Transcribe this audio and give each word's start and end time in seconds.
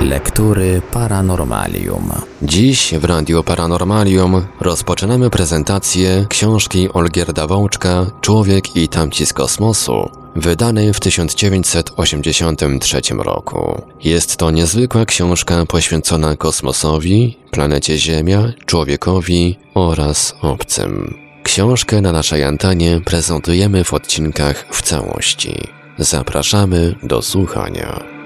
Lektury 0.00 0.82
Paranormalium. 0.92 2.10
Dziś 2.42 2.94
w 2.94 3.04
Radiu 3.04 3.42
Paranormalium 3.42 4.46
rozpoczynamy 4.60 5.30
prezentację 5.30 6.26
książki 6.28 6.92
Olgierda 6.92 7.46
Wołczka 7.46 8.06
Człowiek 8.20 8.76
i 8.76 8.88
tamci 8.88 9.26
z 9.26 9.32
kosmosu, 9.32 10.10
wydanej 10.36 10.94
w 10.94 11.00
1983 11.00 13.00
roku. 13.18 13.82
Jest 14.04 14.36
to 14.36 14.50
niezwykła 14.50 15.04
książka 15.04 15.66
poświęcona 15.66 16.36
kosmosowi, 16.36 17.36
planecie 17.50 17.98
Ziemia, 17.98 18.52
człowiekowi 18.66 19.56
oraz 19.74 20.34
obcym. 20.42 21.14
Książkę 21.42 22.00
na 22.00 22.12
naszej 22.12 22.44
antenie 22.44 23.00
prezentujemy 23.04 23.84
w 23.84 23.94
odcinkach 23.94 24.66
w 24.70 24.82
całości. 24.82 25.54
Zapraszamy 25.98 26.94
do 27.02 27.22
słuchania. 27.22 28.19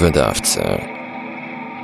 Wydawcy. 0.00 0.60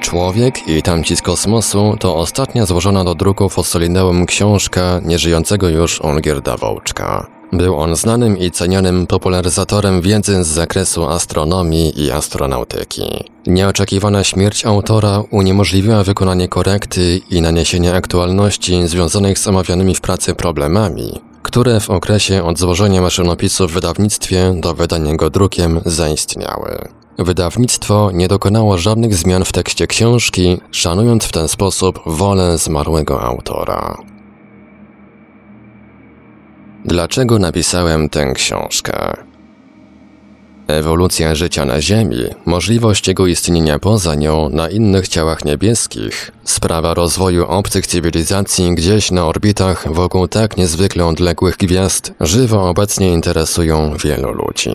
Człowiek 0.00 0.68
i 0.68 0.82
tamci 0.82 1.16
z 1.16 1.22
kosmosu 1.22 1.96
to 2.00 2.16
ostatnia 2.16 2.66
złożona 2.66 3.04
do 3.04 3.14
druku 3.14 3.48
fosolineum 3.48 4.26
książka 4.26 5.00
nieżyjącego 5.04 5.68
już 5.68 6.00
Olgierda 6.00 6.56
Wołczka. 6.56 7.26
Był 7.52 7.76
on 7.76 7.96
znanym 7.96 8.38
i 8.38 8.50
cenionym 8.50 9.06
popularyzatorem 9.06 10.00
wiedzy 10.00 10.44
z 10.44 10.46
zakresu 10.46 11.08
astronomii 11.08 12.02
i 12.04 12.10
astronautyki. 12.10 13.24
Nieoczekiwana 13.46 14.24
śmierć 14.24 14.66
autora 14.66 15.22
uniemożliwiła 15.30 16.04
wykonanie 16.04 16.48
korekty 16.48 17.20
i 17.30 17.40
naniesienie 17.40 17.94
aktualności 17.94 18.88
związanych 18.88 19.38
z 19.38 19.46
omawianymi 19.46 19.94
w 19.94 20.00
pracy 20.00 20.34
problemami, 20.34 21.20
które 21.42 21.80
w 21.80 21.90
okresie 21.90 22.44
od 22.44 22.58
złożenia 22.58 23.02
maszynopisu 23.02 23.68
w 23.68 23.72
wydawnictwie 23.72 24.54
do 24.60 24.74
wydania 24.74 25.16
go 25.16 25.30
drukiem 25.30 25.80
zaistniały. 25.84 26.88
Wydawnictwo 27.18 28.10
nie 28.14 28.28
dokonało 28.28 28.78
żadnych 28.78 29.14
zmian 29.14 29.44
w 29.44 29.52
tekście 29.52 29.86
książki, 29.86 30.60
szanując 30.70 31.24
w 31.24 31.32
ten 31.32 31.48
sposób 31.48 32.00
wolę 32.06 32.58
zmarłego 32.58 33.22
autora. 33.22 33.96
Dlaczego 36.84 37.38
napisałem 37.38 38.08
tę 38.08 38.32
książkę? 38.34 39.16
Ewolucja 40.68 41.34
życia 41.34 41.64
na 41.64 41.80
Ziemi, 41.80 42.24
możliwość 42.46 43.08
jego 43.08 43.26
istnienia 43.26 43.78
poza 43.78 44.14
nią 44.14 44.48
na 44.48 44.68
innych 44.68 45.08
ciałach 45.08 45.44
niebieskich, 45.44 46.32
sprawa 46.44 46.94
rozwoju 46.94 47.46
obcych 47.46 47.86
cywilizacji 47.86 48.74
gdzieś 48.74 49.10
na 49.10 49.26
orbitach 49.26 49.92
wokół 49.92 50.28
tak 50.28 50.56
niezwykle 50.56 51.06
odległych 51.06 51.56
gwiazd 51.56 52.12
żywo 52.20 52.68
obecnie 52.68 53.12
interesują 53.12 53.96
wielu 53.96 54.32
ludzi. 54.32 54.70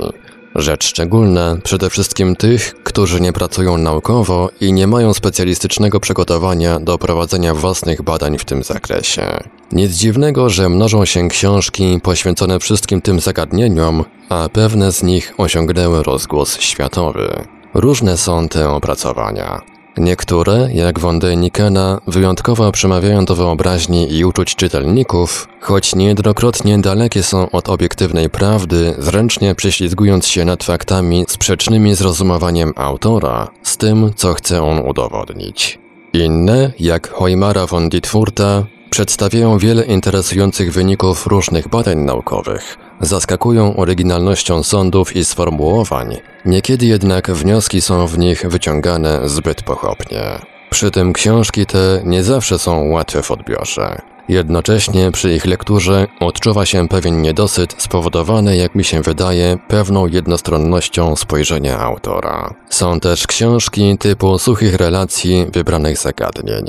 Rzecz 0.56 0.85
szczególna 0.85 1.57
przede 1.63 1.89
wszystkim 1.89 2.35
tych, 2.35 2.75
którzy 2.84 3.22
nie 3.22 3.34
pracują 3.34 3.78
naukowo 3.78 4.50
i 4.62 4.73
nie 4.73 4.88
mają 4.88 5.13
specjalistycznego 5.13 6.00
przygotowania 6.00 6.79
do 6.79 6.97
prowadzenia 6.97 7.53
własnych 7.53 8.01
badań 8.01 8.38
w 8.38 8.45
tym 8.45 8.63
zakresie. 8.63 9.39
Nic 9.72 9.91
dziwnego, 9.91 10.50
że 10.50 10.69
mnożą 10.69 11.06
się 11.06 11.28
książki 11.28 12.00
poświęcone 12.03 12.59
wszystkim 12.59 13.01
tym 13.01 13.19
zagadnieniom, 13.19 14.03
a 14.29 14.50
pewne 14.50 14.91
z 14.91 15.03
nich 15.03 15.34
osiągnęły 15.38 16.03
rozgłos 16.03 16.59
światowy. 16.59 17.29
Różne 17.73 18.18
są 18.18 18.47
te 18.47 18.69
opracowania. 18.69 19.70
Niektóre, 19.97 20.69
jak 20.74 21.00
Wonde 21.00 21.35
Nikena, 21.35 22.02
wyjątkowo 22.07 22.72
przemawiają 22.72 23.25
do 23.25 23.35
wyobraźni 23.35 24.13
i 24.13 24.25
uczuć 24.25 24.56
czytelników, 24.56 25.47
choć 25.62 25.96
niejednokrotnie 25.96 26.78
dalekie 26.79 27.24
są 27.24 27.50
od 27.50 27.69
obiektywnej 27.69 28.30
prawdy, 28.30 28.96
zręcznie 28.97 29.56
prześlizgując 29.56 30.28
się 30.28 30.46
nad 30.46 30.63
faktami 30.63 31.25
sprzecznymi 31.28 31.96
z 31.96 32.01
rozumowaniem 32.01 32.74
autora, 32.75 33.47
z 33.63 33.78
tym, 33.78 34.12
co 34.16 34.34
chce 34.34 34.63
on 34.63 34.80
udowodnić. 34.80 35.80
Inne, 36.13 36.72
jak 36.80 37.09
Hoimara 37.09 37.68
von 37.68 37.90
Dietfurta, 37.90 38.66
przedstawiają 38.90 39.57
wiele 39.57 39.84
interesujących 39.84 40.74
wyników 40.74 41.28
różnych 41.28 41.68
badań 41.68 41.97
naukowych, 41.97 42.78
zaskakują 43.01 43.75
oryginalnością 43.75 44.63
sądów 44.63 45.16
i 45.16 45.25
sformułowań, 45.25 46.17
niekiedy 46.45 46.85
jednak 46.85 47.31
wnioski 47.31 47.81
są 47.81 48.07
w 48.07 48.17
nich 48.17 48.45
wyciągane 48.47 49.29
zbyt 49.29 49.63
pochopnie. 49.63 50.22
Przy 50.69 50.91
tym 50.91 51.13
książki 51.13 51.66
te 51.66 52.01
nie 52.06 52.23
zawsze 52.23 52.59
są 52.59 52.89
łatwe 52.89 53.23
w 53.23 53.31
odbiorze. 53.31 54.01
Jednocześnie 54.29 55.12
przy 55.12 55.34
ich 55.34 55.45
lekturze 55.45 56.07
odczuwa 56.19 56.66
się 56.66 56.88
pewien 56.88 57.22
niedosyt 57.22 57.75
spowodowany, 57.78 58.57
jak 58.57 58.75
mi 58.75 58.84
się 58.84 59.01
wydaje, 59.01 59.57
pewną 59.68 60.07
jednostronnością 60.07 61.16
spojrzenia 61.16 61.79
autora. 61.79 62.53
Są 62.69 63.00
też 63.00 63.28
książki 63.28 63.97
typu 63.97 64.39
suchych 64.39 64.75
relacji 64.75 65.45
wybranych 65.53 65.97
zagadnień. 65.97 66.66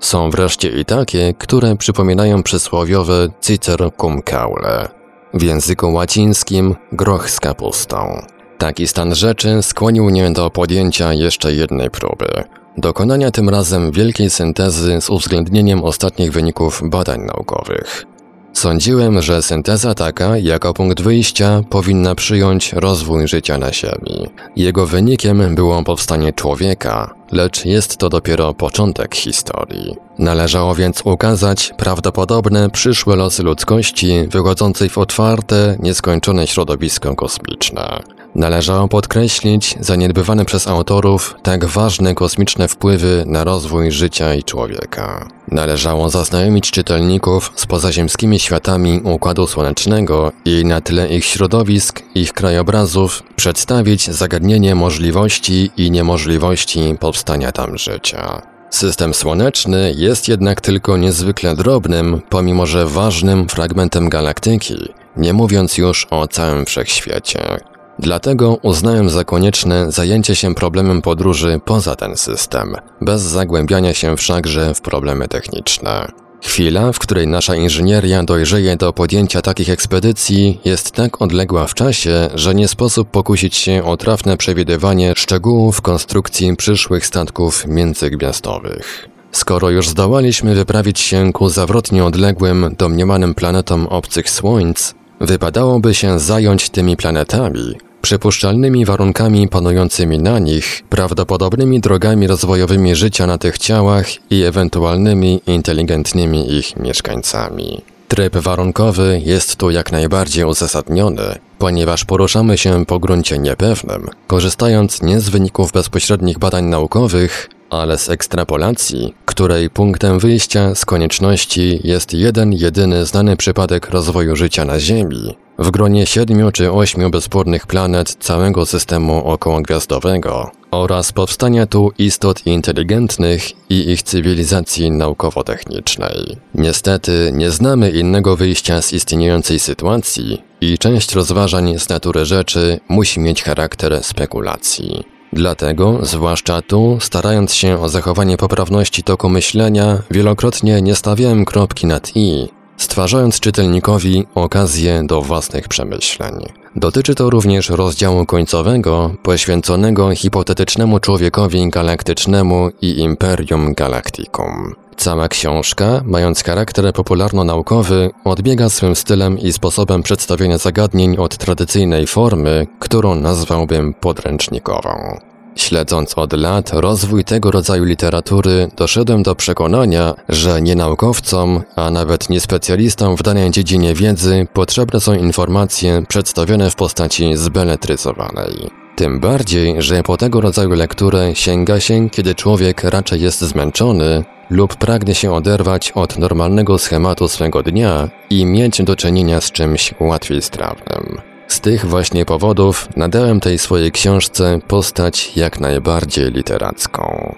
Są 0.00 0.30
wreszcie 0.30 0.68
i 0.68 0.84
takie, 0.84 1.34
które 1.38 1.76
przypominają 1.76 2.42
przysłowiowe 2.42 3.28
citer 3.40 3.90
cum 4.00 4.22
caule. 4.22 4.97
W 5.38 5.42
języku 5.42 5.92
łacińskim 5.92 6.74
groch 6.92 7.30
z 7.30 7.40
kapustą. 7.40 8.26
Taki 8.58 8.86
stan 8.86 9.14
rzeczy 9.14 9.62
skłonił 9.62 10.04
mnie 10.04 10.30
do 10.30 10.50
podjęcia 10.50 11.12
jeszcze 11.12 11.52
jednej 11.52 11.90
próby. 11.90 12.44
Dokonania 12.78 13.30
tym 13.30 13.48
razem 13.48 13.92
wielkiej 13.92 14.30
syntezy 14.30 15.00
z 15.00 15.10
uwzględnieniem 15.10 15.84
ostatnich 15.84 16.32
wyników 16.32 16.80
badań 16.84 17.20
naukowych. 17.20 18.06
Sądziłem, 18.52 19.22
że 19.22 19.42
synteza 19.42 19.94
taka, 19.94 20.38
jako 20.38 20.74
punkt 20.74 21.02
wyjścia, 21.02 21.62
powinna 21.70 22.14
przyjąć 22.14 22.72
rozwój 22.72 23.28
życia 23.28 23.58
na 23.58 23.72
Ziemi. 23.72 24.26
Jego 24.56 24.86
wynikiem 24.86 25.54
było 25.54 25.84
powstanie 25.84 26.32
człowieka, 26.32 27.14
lecz 27.32 27.64
jest 27.64 27.96
to 27.96 28.08
dopiero 28.08 28.54
początek 28.54 29.14
historii. 29.14 29.96
Należało 30.18 30.74
więc 30.74 31.02
ukazać 31.04 31.72
prawdopodobne 31.76 32.70
przyszłe 32.70 33.16
losy 33.16 33.42
ludzkości 33.42 34.28
wychodzącej 34.30 34.88
w 34.88 34.98
otwarte, 34.98 35.76
nieskończone 35.80 36.46
środowisko 36.46 37.14
kosmiczne. 37.14 38.17
Należało 38.34 38.88
podkreślić 38.88 39.74
zaniedbywane 39.80 40.44
przez 40.44 40.68
autorów 40.68 41.34
tak 41.42 41.64
ważne 41.64 42.14
kosmiczne 42.14 42.68
wpływy 42.68 43.24
na 43.26 43.44
rozwój 43.44 43.90
życia 43.90 44.34
i 44.34 44.42
człowieka. 44.42 45.28
Należało 45.48 46.10
zaznajomić 46.10 46.70
czytelników 46.70 47.52
z 47.56 47.66
pozaziemskimi 47.66 48.40
światami 48.40 49.00
Układu 49.04 49.46
Słonecznego 49.46 50.32
i 50.44 50.64
na 50.64 50.80
tle 50.80 51.08
ich 51.08 51.24
środowisk, 51.24 52.02
ich 52.14 52.32
krajobrazów 52.32 53.22
przedstawić 53.36 54.10
zagadnienie 54.10 54.74
możliwości 54.74 55.70
i 55.76 55.90
niemożliwości 55.90 56.94
powstania 57.00 57.52
tam 57.52 57.78
życia. 57.78 58.42
System 58.70 59.14
słoneczny 59.14 59.94
jest 59.96 60.28
jednak 60.28 60.60
tylko 60.60 60.96
niezwykle 60.96 61.56
drobnym, 61.56 62.22
pomimo 62.28 62.66
że 62.66 62.86
ważnym 62.86 63.48
fragmentem 63.48 64.08
galaktyki, 64.08 64.94
nie 65.16 65.32
mówiąc 65.32 65.78
już 65.78 66.06
o 66.10 66.28
całym 66.28 66.66
wszechświecie. 66.66 67.60
Dlatego 67.98 68.58
uznałem 68.62 69.10
za 69.10 69.24
konieczne 69.24 69.92
zajęcie 69.92 70.36
się 70.36 70.54
problemem 70.54 71.02
podróży 71.02 71.60
poza 71.64 71.96
ten 71.96 72.16
system, 72.16 72.76
bez 73.00 73.22
zagłębiania 73.22 73.94
się 73.94 74.16
wszakże 74.16 74.74
w 74.74 74.80
problemy 74.80 75.28
techniczne. 75.28 76.12
Chwila, 76.42 76.92
w 76.92 76.98
której 76.98 77.26
nasza 77.26 77.56
inżynieria 77.56 78.22
dojrzeje 78.22 78.76
do 78.76 78.92
podjęcia 78.92 79.42
takich 79.42 79.70
ekspedycji, 79.70 80.60
jest 80.64 80.90
tak 80.90 81.22
odległa 81.22 81.66
w 81.66 81.74
czasie, 81.74 82.28
że 82.34 82.54
nie 82.54 82.68
sposób 82.68 83.10
pokusić 83.10 83.56
się 83.56 83.84
o 83.84 83.96
trafne 83.96 84.36
przewidywanie 84.36 85.12
szczegółów 85.16 85.80
konstrukcji 85.80 86.56
przyszłych 86.56 87.06
statków 87.06 87.66
międzygwiazdowych. 87.66 89.08
Skoro 89.32 89.70
już 89.70 89.88
zdołaliśmy 89.88 90.54
wyprawić 90.54 91.00
się 91.00 91.32
ku 91.32 91.48
zawrotnie 91.48 92.04
odległym, 92.04 92.74
domniemanym 92.78 93.34
planetom 93.34 93.86
obcych 93.86 94.30
słońc, 94.30 94.94
wypadałoby 95.20 95.94
się 95.94 96.18
zająć 96.18 96.70
tymi 96.70 96.96
planetami, 96.96 97.74
przypuszczalnymi 98.02 98.84
warunkami 98.84 99.48
panującymi 99.48 100.18
na 100.18 100.38
nich, 100.38 100.82
prawdopodobnymi 100.88 101.80
drogami 101.80 102.26
rozwojowymi 102.26 102.94
życia 102.94 103.26
na 103.26 103.38
tych 103.38 103.58
ciałach 103.58 104.06
i 104.30 104.42
ewentualnymi 104.42 105.40
inteligentnymi 105.46 106.52
ich 106.52 106.76
mieszkańcami. 106.76 107.82
Tryb 108.08 108.36
warunkowy 108.36 109.22
jest 109.24 109.56
tu 109.56 109.70
jak 109.70 109.92
najbardziej 109.92 110.44
uzasadniony, 110.44 111.38
ponieważ 111.58 112.04
poruszamy 112.04 112.58
się 112.58 112.86
po 112.86 112.98
gruncie 112.98 113.38
niepewnym, 113.38 114.08
korzystając 114.26 115.02
nie 115.02 115.20
z 115.20 115.28
wyników 115.28 115.72
bezpośrednich 115.72 116.38
badań 116.38 116.64
naukowych, 116.64 117.50
ale 117.70 117.98
z 117.98 118.08
ekstrapolacji, 118.08 119.14
której 119.24 119.70
punktem 119.70 120.18
wyjścia 120.18 120.74
z 120.74 120.84
konieczności 120.84 121.80
jest 121.84 122.14
jeden 122.14 122.52
jedyny 122.52 123.06
znany 123.06 123.36
przypadek 123.36 123.90
rozwoju 123.90 124.36
życia 124.36 124.64
na 124.64 124.80
Ziemi, 124.80 125.36
w 125.58 125.70
gronie 125.70 126.06
siedmiu 126.06 126.52
czy 126.52 126.72
ośmiu 126.72 127.10
bezpórnych 127.10 127.66
planet 127.66 128.16
całego 128.20 128.66
systemu 128.66 129.24
okołogwiazdowego 129.24 130.50
oraz 130.70 131.12
powstania 131.12 131.66
tu 131.66 131.92
istot 131.98 132.46
inteligentnych 132.46 133.70
i 133.70 133.90
ich 133.90 134.02
cywilizacji 134.02 134.90
naukowo-technicznej. 134.90 136.36
Niestety 136.54 137.30
nie 137.34 137.50
znamy 137.50 137.90
innego 137.90 138.36
wyjścia 138.36 138.82
z 138.82 138.92
istniejącej 138.92 139.58
sytuacji 139.58 140.42
i 140.60 140.78
część 140.78 141.14
rozważań 141.14 141.78
z 141.78 141.88
natury 141.88 142.24
rzeczy 142.24 142.80
musi 142.88 143.20
mieć 143.20 143.42
charakter 143.42 144.04
spekulacji. 144.04 145.17
Dlatego, 145.32 145.98
zwłaszcza 146.02 146.62
tu, 146.62 146.98
starając 147.00 147.54
się 147.54 147.80
o 147.80 147.88
zachowanie 147.88 148.36
poprawności 148.36 149.02
toku 149.02 149.28
myślenia, 149.28 150.02
wielokrotnie 150.10 150.82
nie 150.82 150.94
stawiałem 150.94 151.44
kropki 151.44 151.86
nad 151.86 152.16
i, 152.16 152.48
stwarzając 152.78 153.40
czytelnikowi 153.40 154.26
okazję 154.34 155.02
do 155.06 155.22
własnych 155.22 155.68
przemyśleń. 155.68 156.34
Dotyczy 156.76 157.14
to 157.14 157.30
również 157.30 157.68
rozdziału 157.68 158.26
końcowego 158.26 159.14
poświęconego 159.22 160.14
hipotetycznemu 160.14 161.00
człowiekowi 161.00 161.68
galaktycznemu 161.68 162.70
i 162.82 162.98
Imperium 162.98 163.74
Galacticum. 163.74 164.74
Cała 164.96 165.28
książka, 165.28 166.02
mając 166.04 166.42
charakter 166.42 166.92
popularno-naukowy, 166.92 168.10
odbiega 168.24 168.68
swym 168.68 168.96
stylem 168.96 169.38
i 169.38 169.52
sposobem 169.52 170.02
przedstawienia 170.02 170.58
zagadnień 170.58 171.16
od 171.16 171.36
tradycyjnej 171.36 172.06
formy, 172.06 172.66
którą 172.78 173.14
nazwałbym 173.14 173.94
podręcznikową. 173.94 175.18
Śledząc 175.58 176.18
od 176.18 176.32
lat 176.32 176.70
rozwój 176.72 177.24
tego 177.24 177.50
rodzaju 177.50 177.84
literatury, 177.84 178.68
doszedłem 178.76 179.22
do 179.22 179.34
przekonania, 179.34 180.14
że 180.28 180.62
nie 180.62 180.74
naukowcom, 180.74 181.62
a 181.76 181.90
nawet 181.90 182.30
nie 182.30 182.40
specjalistom 182.40 183.16
w 183.16 183.22
danej 183.22 183.50
dziedzinie 183.50 183.94
wiedzy 183.94 184.46
potrzebne 184.52 185.00
są 185.00 185.14
informacje 185.14 186.02
przedstawione 186.08 186.70
w 186.70 186.76
postaci 186.76 187.36
zbeletryzowanej. 187.36 188.70
Tym 188.96 189.20
bardziej, 189.20 189.82
że 189.82 190.02
po 190.02 190.16
tego 190.16 190.40
rodzaju 190.40 190.70
lekturę 190.70 191.34
sięga 191.34 191.80
się, 191.80 192.10
kiedy 192.10 192.34
człowiek 192.34 192.84
raczej 192.84 193.20
jest 193.20 193.40
zmęczony 193.40 194.24
lub 194.50 194.76
pragnie 194.76 195.14
się 195.14 195.32
oderwać 195.32 195.92
od 195.92 196.18
normalnego 196.18 196.78
schematu 196.78 197.28
swego 197.28 197.62
dnia 197.62 198.08
i 198.30 198.46
mieć 198.46 198.82
do 198.82 198.96
czynienia 198.96 199.40
z 199.40 199.52
czymś 199.52 199.94
łatwiej 200.00 200.42
strawnym. 200.42 201.27
Z 201.48 201.60
tych 201.60 201.86
właśnie 201.86 202.24
powodów 202.24 202.88
nadałem 202.96 203.40
tej 203.40 203.58
swojej 203.58 203.92
książce 203.92 204.58
postać 204.68 205.36
jak 205.36 205.60
najbardziej 205.60 206.30
literacką. 206.32 207.34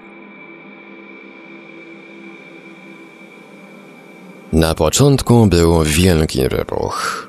Na 4.53 4.75
początku 4.75 5.47
był 5.47 5.83
wielki 5.83 6.49
wybuch. 6.49 7.29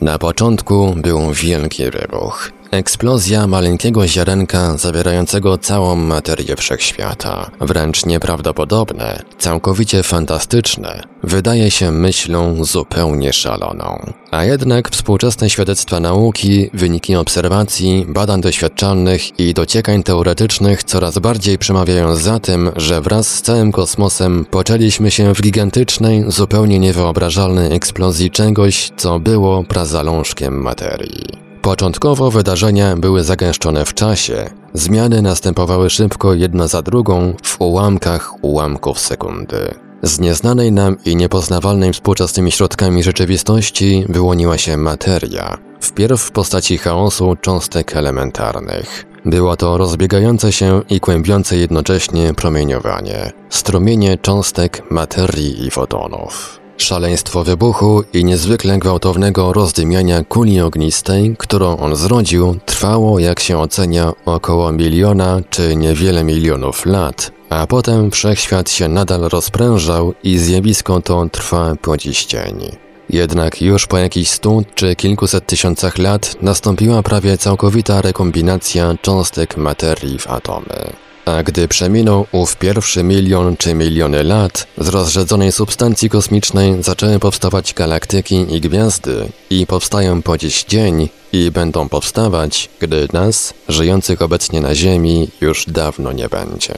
Na 0.00 0.18
początku 0.18 0.94
był 0.96 1.32
wielki 1.32 1.90
wybuch. 1.90 2.50
Eksplozja 2.70 3.46
maleńkiego 3.46 4.08
ziarenka 4.08 4.76
zawierającego 4.76 5.58
całą 5.58 5.96
materię 5.96 6.56
wszechświata, 6.56 7.50
wręcz 7.60 8.06
nieprawdopodobne, 8.06 9.22
całkowicie 9.38 10.02
fantastyczne, 10.02 11.02
wydaje 11.22 11.70
się 11.70 11.92
myślą 11.92 12.64
zupełnie 12.64 13.32
szaloną. 13.32 14.12
A 14.30 14.44
jednak 14.44 14.90
współczesne 14.90 15.50
świadectwa 15.50 16.00
nauki, 16.00 16.70
wyniki 16.74 17.16
obserwacji, 17.16 18.06
badań 18.08 18.40
doświadczalnych 18.40 19.40
i 19.40 19.54
dociekań 19.54 20.02
teoretycznych 20.02 20.84
coraz 20.84 21.18
bardziej 21.18 21.58
przemawiają 21.58 22.16
za 22.16 22.40
tym, 22.40 22.70
że 22.76 23.00
wraz 23.00 23.28
z 23.34 23.42
całym 23.42 23.72
kosmosem 23.72 24.44
poczęliśmy 24.50 25.10
się 25.10 25.34
w 25.34 25.42
gigantycznej, 25.42 26.24
zupełnie 26.26 26.78
niewyobrażalnej 26.78 27.74
eksplozji 27.74 28.30
czegoś, 28.30 28.90
co 28.96 29.20
było 29.20 29.64
prazalążkiem 29.64 30.62
materii. 30.62 31.47
Początkowo 31.68 32.30
wydarzenia 32.30 32.96
były 32.96 33.24
zagęszczone 33.24 33.84
w 33.84 33.94
czasie, 33.94 34.50
zmiany 34.74 35.22
następowały 35.22 35.90
szybko 35.90 36.34
jedna 36.34 36.68
za 36.68 36.82
drugą 36.82 37.34
w 37.42 37.60
ułamkach 37.60 38.44
ułamków 38.44 38.98
sekundy. 38.98 39.74
Z 40.02 40.20
nieznanej 40.20 40.72
nam 40.72 40.96
i 41.04 41.16
niepoznawalnej 41.16 41.92
współczesnymi 41.92 42.52
środkami 42.52 43.02
rzeczywistości 43.02 44.04
wyłoniła 44.08 44.58
się 44.58 44.76
materia, 44.76 45.58
wpierw 45.80 46.20
w 46.20 46.30
postaci 46.30 46.78
chaosu 46.78 47.36
cząstek 47.40 47.96
elementarnych. 47.96 49.04
Było 49.24 49.56
to 49.56 49.78
rozbiegające 49.78 50.52
się 50.52 50.82
i 50.90 51.00
kłębiące 51.00 51.56
jednocześnie 51.56 52.34
promieniowanie, 52.34 53.32
strumienie 53.50 54.18
cząstek 54.18 54.90
materii 54.90 55.66
i 55.66 55.70
fotonów. 55.70 56.60
Szaleństwo 56.78 57.44
wybuchu 57.44 58.04
i 58.12 58.24
niezwykle 58.24 58.78
gwałtownego 58.78 59.52
rozdymiania 59.52 60.24
kuli 60.24 60.60
ognistej, 60.60 61.34
którą 61.38 61.76
on 61.76 61.96
zrodził, 61.96 62.56
trwało, 62.66 63.18
jak 63.18 63.40
się 63.40 63.58
ocenia, 63.58 64.12
około 64.24 64.72
miliona 64.72 65.40
czy 65.50 65.76
niewiele 65.76 66.24
milionów 66.24 66.86
lat, 66.86 67.32
a 67.50 67.66
potem 67.66 68.10
wszechświat 68.10 68.70
się 68.70 68.88
nadal 68.88 69.20
rozprężał 69.20 70.14
i 70.22 70.38
zjawisko 70.38 71.00
to 71.00 71.28
trwa 71.32 71.74
po 71.82 71.96
dziś 71.96 72.26
dzień. 72.26 72.76
Jednak 73.10 73.62
już 73.62 73.86
po 73.86 73.98
jakichś 73.98 74.30
stu 74.30 74.64
czy 74.74 74.96
kilkuset 74.96 75.46
tysiącach 75.46 75.98
lat 75.98 76.36
nastąpiła 76.42 77.02
prawie 77.02 77.38
całkowita 77.38 78.02
rekombinacja 78.02 78.94
cząstek 79.02 79.56
materii 79.56 80.18
w 80.18 80.26
atomy. 80.26 81.07
A 81.36 81.42
gdy 81.42 81.68
przeminął 81.68 82.26
ów 82.32 82.56
pierwszy 82.56 83.02
milion 83.02 83.56
czy 83.56 83.74
miliony 83.74 84.24
lat, 84.24 84.66
z 84.78 84.88
rozrzedzonej 84.88 85.52
substancji 85.52 86.10
kosmicznej 86.10 86.82
zaczęły 86.82 87.18
powstawać 87.18 87.74
galaktyki 87.74 88.46
i 88.54 88.60
gwiazdy 88.60 89.28
i 89.50 89.66
powstają 89.66 90.22
po 90.22 90.38
dziś 90.38 90.64
dzień 90.64 91.08
i 91.32 91.50
będą 91.50 91.88
powstawać, 91.88 92.68
gdy 92.80 93.08
nas, 93.12 93.54
żyjących 93.68 94.22
obecnie 94.22 94.60
na 94.60 94.74
Ziemi, 94.74 95.28
już 95.40 95.66
dawno 95.66 96.12
nie 96.12 96.28
będzie. 96.28 96.74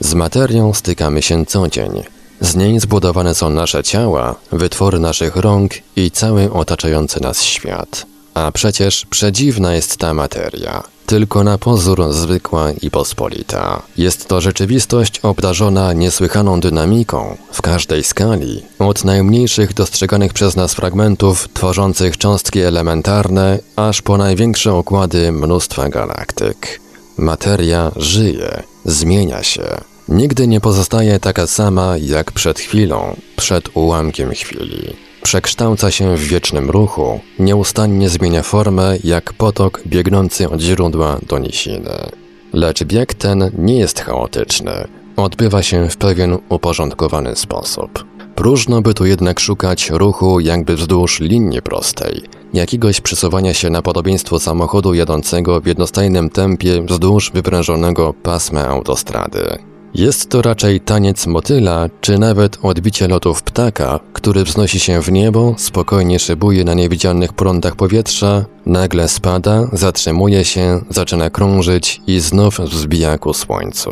Z 0.00 0.14
materią 0.14 0.72
stykamy 0.74 1.22
się 1.22 1.46
co 1.46 1.68
dzień. 1.68 2.02
Z 2.40 2.56
niej 2.56 2.80
zbudowane 2.80 3.34
są 3.34 3.50
nasze 3.50 3.82
ciała, 3.82 4.34
wytwory 4.52 4.98
naszych 4.98 5.36
rąk 5.36 5.72
i 5.96 6.10
cały 6.10 6.52
otaczający 6.52 7.20
nas 7.20 7.42
świat. 7.42 8.06
A 8.34 8.52
przecież 8.52 9.06
przedziwna 9.10 9.74
jest 9.74 9.96
ta 9.96 10.14
materia. 10.14 10.93
Tylko 11.06 11.44
na 11.44 11.58
pozór 11.58 12.12
zwykła 12.12 12.72
i 12.82 12.90
pospolita. 12.90 13.82
Jest 13.96 14.28
to 14.28 14.40
rzeczywistość 14.40 15.20
obdarzona 15.22 15.92
niesłychaną 15.92 16.60
dynamiką 16.60 17.36
w 17.52 17.62
każdej 17.62 18.04
skali, 18.04 18.62
od 18.78 19.04
najmniejszych 19.04 19.74
dostrzeganych 19.74 20.32
przez 20.32 20.56
nas 20.56 20.74
fragmentów 20.74 21.48
tworzących 21.54 22.18
cząstki 22.18 22.60
elementarne, 22.60 23.58
aż 23.76 24.02
po 24.02 24.16
największe 24.16 24.74
okłady 24.74 25.32
mnóstwa 25.32 25.88
galaktyk. 25.88 26.80
Materia 27.18 27.92
żyje, 27.96 28.62
zmienia 28.84 29.42
się. 29.42 29.80
Nigdy 30.08 30.46
nie 30.46 30.60
pozostaje 30.60 31.20
taka 31.20 31.46
sama 31.46 31.96
jak 31.96 32.32
przed 32.32 32.58
chwilą, 32.58 33.16
przed 33.36 33.76
ułamkiem 33.76 34.30
chwili 34.30 35.03
przekształca 35.24 35.90
się 35.90 36.16
w 36.16 36.20
wiecznym 36.20 36.70
ruchu, 36.70 37.20
nieustannie 37.38 38.08
zmienia 38.08 38.42
formę 38.42 38.96
jak 39.04 39.32
potok 39.32 39.82
biegnący 39.86 40.50
od 40.50 40.60
źródła 40.60 41.18
do 41.28 41.38
nisiny. 41.38 42.10
Lecz 42.52 42.84
bieg 42.84 43.14
ten 43.14 43.50
nie 43.58 43.78
jest 43.78 44.00
chaotyczny, 44.00 44.72
odbywa 45.16 45.62
się 45.62 45.88
w 45.88 45.96
pewien 45.96 46.38
uporządkowany 46.48 47.36
sposób. 47.36 48.04
Próżno 48.34 48.82
by 48.82 48.94
tu 48.94 49.06
jednak 49.06 49.40
szukać 49.40 49.90
ruchu 49.90 50.40
jakby 50.40 50.76
wzdłuż 50.76 51.20
linii 51.20 51.62
prostej, 51.62 52.22
jakiegoś 52.52 53.00
przesuwania 53.00 53.54
się 53.54 53.70
na 53.70 53.82
podobieństwo 53.82 54.40
samochodu 54.40 54.94
jadącego 54.94 55.60
w 55.60 55.66
jednostajnym 55.66 56.30
tempie 56.30 56.82
wzdłuż 56.82 57.30
wyprężonego 57.34 58.14
pasma 58.22 58.66
autostrady. 58.66 59.73
Jest 59.94 60.28
to 60.30 60.42
raczej 60.42 60.80
taniec 60.80 61.26
motyla, 61.26 61.88
czy 62.00 62.18
nawet 62.18 62.58
odbicie 62.62 63.08
lotów 63.08 63.42
ptaka, 63.42 64.00
który 64.12 64.44
wznosi 64.44 64.80
się 64.80 65.02
w 65.02 65.12
niebo, 65.12 65.54
spokojnie 65.58 66.18
szybuje 66.18 66.64
na 66.64 66.74
niewidzialnych 66.74 67.32
prądach 67.32 67.76
powietrza, 67.76 68.44
nagle 68.66 69.08
spada, 69.08 69.68
zatrzymuje 69.72 70.44
się, 70.44 70.80
zaczyna 70.90 71.30
krążyć 71.30 72.00
i 72.06 72.20
znów 72.20 72.58
wzbija 72.58 73.18
ku 73.18 73.34
słońcu. 73.34 73.90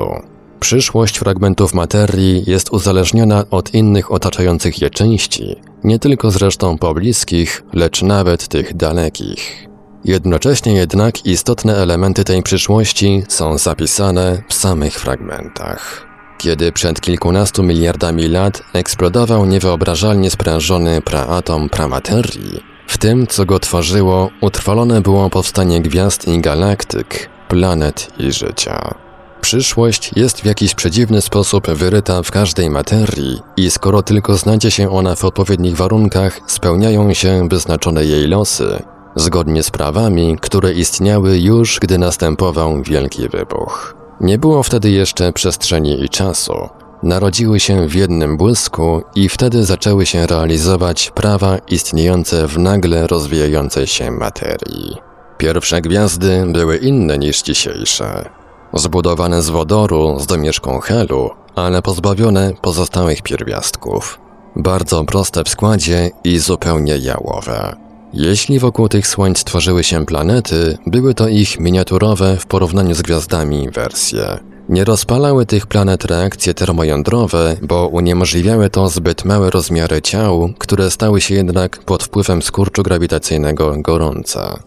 Przyszłość 0.60 1.18
fragmentów 1.18 1.74
materii 1.74 2.44
jest 2.46 2.72
uzależniona 2.72 3.44
od 3.50 3.74
innych 3.74 4.12
otaczających 4.12 4.82
je 4.82 4.90
części, 4.90 5.56
nie 5.84 5.98
tylko 5.98 6.30
zresztą 6.30 6.78
pobliskich, 6.78 7.62
lecz 7.72 8.02
nawet 8.02 8.48
tych 8.48 8.76
dalekich. 8.76 9.71
Jednocześnie 10.04 10.74
jednak 10.74 11.26
istotne 11.26 11.76
elementy 11.76 12.24
tej 12.24 12.42
przyszłości 12.42 13.22
są 13.28 13.58
zapisane 13.58 14.42
w 14.48 14.54
samych 14.54 15.00
fragmentach. 15.00 16.06
Kiedy 16.38 16.72
przed 16.72 17.00
kilkunastu 17.00 17.62
miliardami 17.62 18.28
lat 18.28 18.62
eksplodował 18.72 19.46
niewyobrażalnie 19.46 20.30
sprężony 20.30 21.02
praatom 21.02 21.68
pramaterii, 21.68 22.62
w 22.86 22.98
tym, 22.98 23.26
co 23.26 23.44
go 23.44 23.58
tworzyło, 23.58 24.30
utrwalone 24.40 25.00
było 25.00 25.30
powstanie 25.30 25.80
gwiazd 25.80 26.28
i 26.28 26.40
galaktyk, 26.40 27.28
planet 27.48 28.08
i 28.18 28.32
życia. 28.32 28.94
Przyszłość 29.40 30.10
jest 30.16 30.40
w 30.40 30.44
jakiś 30.44 30.74
przedziwny 30.74 31.20
sposób 31.20 31.70
wyryta 31.70 32.22
w 32.22 32.30
każdej 32.30 32.70
materii 32.70 33.40
i 33.56 33.70
skoro 33.70 34.02
tylko 34.02 34.36
znajdzie 34.36 34.70
się 34.70 34.90
ona 34.90 35.14
w 35.14 35.24
odpowiednich 35.24 35.76
warunkach, 35.76 36.40
spełniają 36.46 37.14
się 37.14 37.48
wyznaczone 37.48 38.04
jej 38.04 38.26
losy, 38.26 38.82
zgodnie 39.16 39.62
z 39.62 39.70
prawami, 39.70 40.36
które 40.40 40.72
istniały 40.72 41.38
już, 41.38 41.78
gdy 41.80 41.98
następował 41.98 42.82
wielki 42.82 43.28
wybuch. 43.28 43.96
Nie 44.20 44.38
było 44.38 44.62
wtedy 44.62 44.90
jeszcze 44.90 45.32
przestrzeni 45.32 46.04
i 46.04 46.08
czasu. 46.08 46.68
Narodziły 47.02 47.60
się 47.60 47.88
w 47.88 47.94
jednym 47.94 48.36
błysku 48.36 49.02
i 49.14 49.28
wtedy 49.28 49.64
zaczęły 49.64 50.06
się 50.06 50.26
realizować 50.26 51.10
prawa 51.14 51.58
istniejące 51.58 52.46
w 52.48 52.58
nagle 52.58 53.06
rozwijającej 53.06 53.86
się 53.86 54.10
materii. 54.10 54.96
Pierwsze 55.38 55.80
gwiazdy 55.80 56.44
były 56.46 56.76
inne 56.76 57.18
niż 57.18 57.42
dzisiejsze. 57.42 58.30
Zbudowane 58.74 59.42
z 59.42 59.48
wodoru 59.48 60.20
z 60.20 60.26
domieszką 60.26 60.80
helu, 60.80 61.30
ale 61.54 61.82
pozbawione 61.82 62.52
pozostałych 62.60 63.22
pierwiastków. 63.22 64.20
Bardzo 64.56 65.04
proste 65.04 65.44
w 65.44 65.48
składzie 65.48 66.10
i 66.24 66.38
zupełnie 66.38 66.98
jałowe. 66.98 67.76
Jeśli 68.14 68.58
wokół 68.58 68.88
tych 68.88 69.06
słońc 69.06 69.44
tworzyły 69.44 69.84
się 69.84 70.06
planety, 70.06 70.78
były 70.86 71.14
to 71.14 71.28
ich 71.28 71.60
miniaturowe 71.60 72.36
w 72.36 72.46
porównaniu 72.46 72.94
z 72.94 73.02
gwiazdami 73.02 73.70
wersje. 73.70 74.38
Nie 74.68 74.84
rozpalały 74.84 75.46
tych 75.46 75.66
planet 75.66 76.04
reakcje 76.04 76.54
termojądrowe, 76.54 77.56
bo 77.62 77.88
uniemożliwiały 77.88 78.70
to 78.70 78.88
zbyt 78.88 79.24
małe 79.24 79.50
rozmiary 79.50 80.02
ciał, 80.02 80.52
które 80.58 80.90
stały 80.90 81.20
się 81.20 81.34
jednak 81.34 81.78
pod 81.78 82.02
wpływem 82.02 82.42
skurczu 82.42 82.82
grawitacyjnego 82.82 83.74
gorące. 83.78 84.58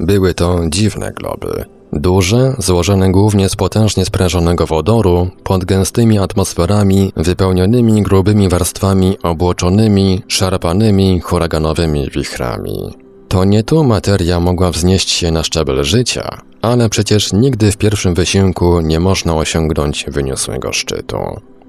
Były 0.00 0.34
to 0.34 0.60
dziwne 0.68 1.12
globy. 1.12 1.79
Duże, 1.92 2.54
złożone 2.58 3.10
głównie 3.10 3.48
z 3.48 3.56
potężnie 3.56 4.04
sprężonego 4.04 4.66
wodoru, 4.66 5.28
pod 5.44 5.64
gęstymi 5.64 6.18
atmosferami 6.18 7.12
wypełnionymi 7.16 8.02
grubymi 8.02 8.48
warstwami 8.48 9.16
obłoczonymi, 9.22 10.22
szarpanymi, 10.28 11.20
huraganowymi 11.20 12.10
wichrami. 12.10 12.94
To 13.28 13.44
nie 13.44 13.62
tu 13.62 13.84
materia 13.84 14.40
mogła 14.40 14.70
wznieść 14.70 15.10
się 15.10 15.30
na 15.30 15.44
szczebel 15.44 15.84
życia, 15.84 16.42
ale 16.62 16.88
przecież 16.88 17.32
nigdy 17.32 17.72
w 17.72 17.76
pierwszym 17.76 18.14
wysiłku 18.14 18.80
nie 18.80 19.00
można 19.00 19.34
osiągnąć 19.34 20.06
wyniosłego 20.08 20.72
szczytu. 20.72 21.18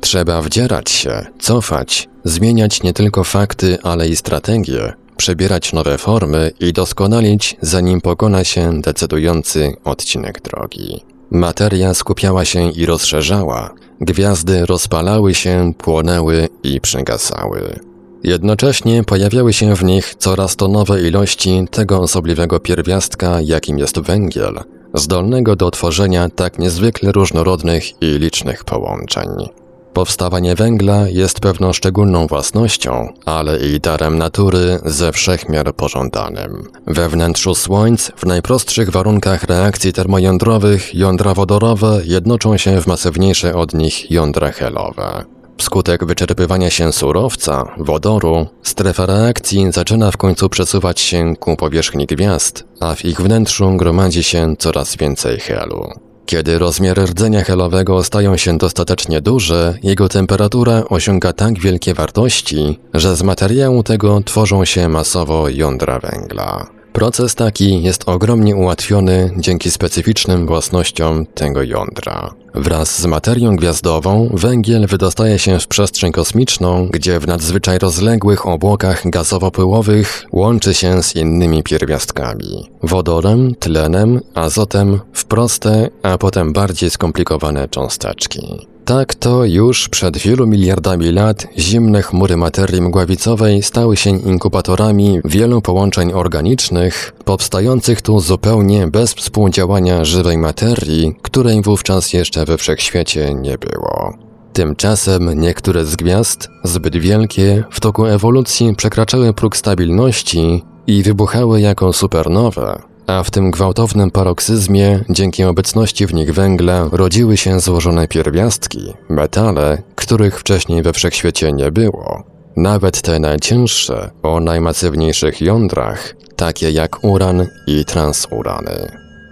Trzeba 0.02 0.42
wdzierać 0.42 0.90
się, 0.90 1.26
cofać, 1.40 2.10
zmieniać 2.24 2.84
nie 2.84 2.94
tylko 2.94 3.24
fakty, 3.24 3.78
ale 3.84 4.08
i 4.08 4.16
strategie, 4.16 4.94
przebierać 5.22 5.74
nowe 5.74 5.98
formy 5.98 6.52
i 6.60 6.74
doskonalić, 6.74 7.58
zanim 7.62 8.02
pokona 8.02 8.44
się 8.44 8.82
decydujący 8.82 9.74
odcinek 9.84 10.42
drogi. 10.42 11.04
Materia 11.32 11.94
skupiała 11.94 12.46
się 12.46 12.72
i 12.72 12.86
rozszerzała, 12.86 13.70
gwiazdy 14.00 14.66
rozpalały 14.66 15.34
się, 15.34 15.74
płonęły 15.78 16.50
i 16.64 16.82
przygasały. 16.82 17.80
Jednocześnie 18.24 19.04
pojawiały 19.04 19.54
się 19.54 19.76
w 19.76 19.84
nich 19.84 20.16
coraz 20.16 20.56
to 20.56 20.68
nowe 20.68 21.02
ilości 21.02 21.66
tego 21.72 22.00
osobliwego 22.00 22.60
pierwiastka, 22.60 23.42
jakim 23.42 23.78
jest 23.78 24.00
węgiel, 24.00 24.60
zdolnego 24.94 25.56
do 25.56 25.72
tworzenia 25.72 26.30
tak 26.30 26.60
niezwykle 26.60 27.12
różnorodnych 27.12 28.02
i 28.02 28.06
licznych 28.06 28.64
połączeń. 28.64 29.61
Powstawanie 29.94 30.56
węgla 30.56 31.08
jest 31.10 31.40
pewną 31.40 31.74
szczególną 31.74 32.28
własnością, 32.28 33.14
ale 33.26 33.60
i 33.60 33.80
darem 33.80 34.18
natury 34.18 34.80
ze 34.86 35.12
wszechmiar 35.12 35.76
pożądanym. 35.76 36.64
We 36.88 37.10
wnętrzu 37.10 37.56
słońc, 37.56 38.12
w 38.18 38.26
najprostszych 38.26 38.90
warunkach 38.90 39.44
reakcji 39.44 39.94
termojądrowych, 39.94 40.96
jądra 40.96 41.34
wodorowe 41.34 42.02
jednoczą 42.06 42.58
się 42.58 42.82
w 42.82 42.88
masywniejsze 42.88 43.56
od 43.56 43.74
nich 43.74 44.12
jądra 44.12 44.52
helowe. 44.52 45.26
Wskutek 45.58 46.06
wyczerpywania 46.06 46.70
się 46.70 46.92
surowca, 46.92 47.66
wodoru, 47.78 48.48
strefa 48.64 49.06
reakcji 49.06 49.72
zaczyna 49.72 50.12
w 50.12 50.18
końcu 50.18 50.50
przesuwać 50.50 51.00
się 51.00 51.36
ku 51.40 51.56
powierzchni 51.56 52.06
gwiazd, 52.06 52.64
a 52.80 52.96
w 52.96 53.06
ich 53.06 53.22
wnętrzu 53.22 53.78
gromadzi 53.78 54.24
się 54.24 54.56
coraz 54.60 54.96
więcej 54.96 55.40
helu. 55.40 56.11
Kiedy 56.26 56.60
rozmiary 56.60 57.06
rdzenia 57.06 57.44
helowego 57.44 58.04
stają 58.04 58.38
się 58.38 58.58
dostatecznie 58.58 59.22
duże, 59.22 59.78
jego 59.84 60.10
temperatura 60.10 60.84
osiąga 60.90 61.34
tak 61.34 61.60
wielkie 61.60 61.94
wartości, 61.94 62.80
że 62.94 63.16
z 63.16 63.24
materiału 63.24 63.84
tego 63.84 64.22
tworzą 64.26 64.66
się 64.66 64.90
masowo 64.90 65.50
jądra 65.50 66.00
węgla. 66.00 66.81
Proces 66.94 67.36
taki 67.36 67.84
jest 67.84 68.10
ogromnie 68.10 68.56
ułatwiony 68.56 69.32
dzięki 69.38 69.72
specyficznym 69.72 70.48
własnościom 70.48 71.26
tego 71.26 71.64
jądra. 71.64 72.34
Wraz 72.56 73.02
z 73.02 73.06
materią 73.06 73.56
gwiazdową 73.56 74.30
węgiel 74.34 74.88
wydostaje 74.88 75.40
się 75.40 75.60
w 75.60 75.68
przestrzeń 75.68 76.12
kosmiczną, 76.12 76.88
gdzie 76.92 77.20
w 77.20 77.28
nadzwyczaj 77.28 77.80
rozległych 77.80 78.48
obłokach 78.48 79.04
gazowo-pyłowych 79.06 80.26
łączy 80.32 80.74
się 80.74 81.04
z 81.04 81.16
innymi 81.16 81.64
pierwiastkami 81.64 82.70
wodorem, 82.84 83.56
tlenem, 83.56 84.20
azotem 84.34 85.00
w 85.14 85.26
proste, 85.26 85.90
a 86.04 86.18
potem 86.18 86.54
bardziej 86.54 86.90
skomplikowane 86.90 87.68
cząsteczki. 87.68 88.71
Tak 88.86 89.16
to 89.16 89.46
już 89.46 89.90
przed 89.90 90.18
wielu 90.18 90.48
miliardami 90.48 91.12
lat 91.12 91.48
zimne 91.58 92.02
chmury 92.02 92.38
materii 92.38 92.82
mgławicowej 92.82 93.64
stały 93.64 93.98
się 93.98 94.10
inkubatorami 94.10 95.20
wielu 95.26 95.62
połączeń 95.62 96.14
organicznych, 96.14 97.14
powstających 97.26 98.02
tu 98.02 98.20
zupełnie 98.20 98.88
bez 98.88 99.14
współdziałania 99.14 100.06
żywej 100.06 100.38
materii, 100.38 101.16
której 101.22 101.62
wówczas 101.62 102.14
jeszcze 102.14 102.46
we 102.46 102.58
wszechświecie 102.58 103.34
nie 103.34 103.58
było. 103.58 104.14
Tymczasem 104.54 105.40
niektóre 105.40 105.86
z 105.86 105.96
gwiazd, 105.96 106.50
zbyt 106.64 106.98
wielkie, 106.98 107.64
w 107.72 107.80
toku 107.80 108.06
ewolucji 108.06 108.76
przekraczały 108.76 109.34
próg 109.34 109.58
stabilności 109.58 110.64
i 110.88 111.04
wybuchały 111.04 111.62
jako 111.62 111.94
supernowe, 111.94 112.82
a 113.08 113.24
w 113.24 113.32
tym 113.32 113.52
gwałtownym 113.52 114.12
paroksyzmie, 114.12 115.00
dzięki 115.10 115.44
obecności 115.44 116.08
w 116.08 116.14
nich 116.14 116.34
węgla, 116.34 116.90
rodziły 116.92 117.38
się 117.38 117.60
złożone 117.60 118.08
pierwiastki, 118.08 118.94
metale, 119.10 119.82
których 119.96 120.40
wcześniej 120.40 120.84
we 120.84 120.94
wszechświecie 120.94 121.54
nie 121.54 121.72
było. 121.72 122.24
Nawet 122.56 123.02
te 123.02 123.20
najcięższe, 123.20 124.12
o 124.24 124.40
najmasywniejszych 124.40 125.42
jądrach, 125.42 126.16
takie 126.36 126.72
jak 126.72 127.04
uran 127.04 127.48
i 127.68 127.86
transurany. 127.86 128.92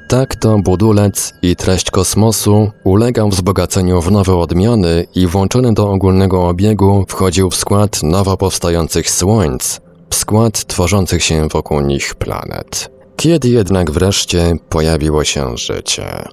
Tak 0.09 0.35
to 0.35 0.57
budulec 0.57 1.33
i 1.41 1.55
treść 1.55 1.91
kosmosu 1.91 2.71
ulegał 2.83 3.29
wzbogaceniu 3.29 4.01
w 4.01 4.11
nowe 4.11 4.35
odmiany 4.37 5.05
i 5.15 5.27
włączony 5.27 5.73
do 5.73 5.91
ogólnego 5.91 6.47
obiegu 6.47 7.05
wchodził 7.07 7.49
w 7.49 7.55
skład 7.55 8.03
nowo 8.03 8.37
powstających 8.37 9.09
słońc, 9.09 9.81
w 10.09 10.15
skład 10.15 10.65
tworzących 10.65 11.23
się 11.23 11.47
wokół 11.47 11.81
nich 11.81 12.15
planet. 12.15 12.98
Kiedy 13.19 13.49
jednak 13.49 13.91
wreszcie 13.91 14.55
pojawiło 14.69 15.23
się 15.23 15.57
życie? 15.57 16.23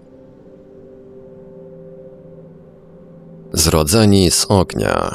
Zrodzeni 3.52 4.31
z 4.31 4.47
ognia. 4.49 5.14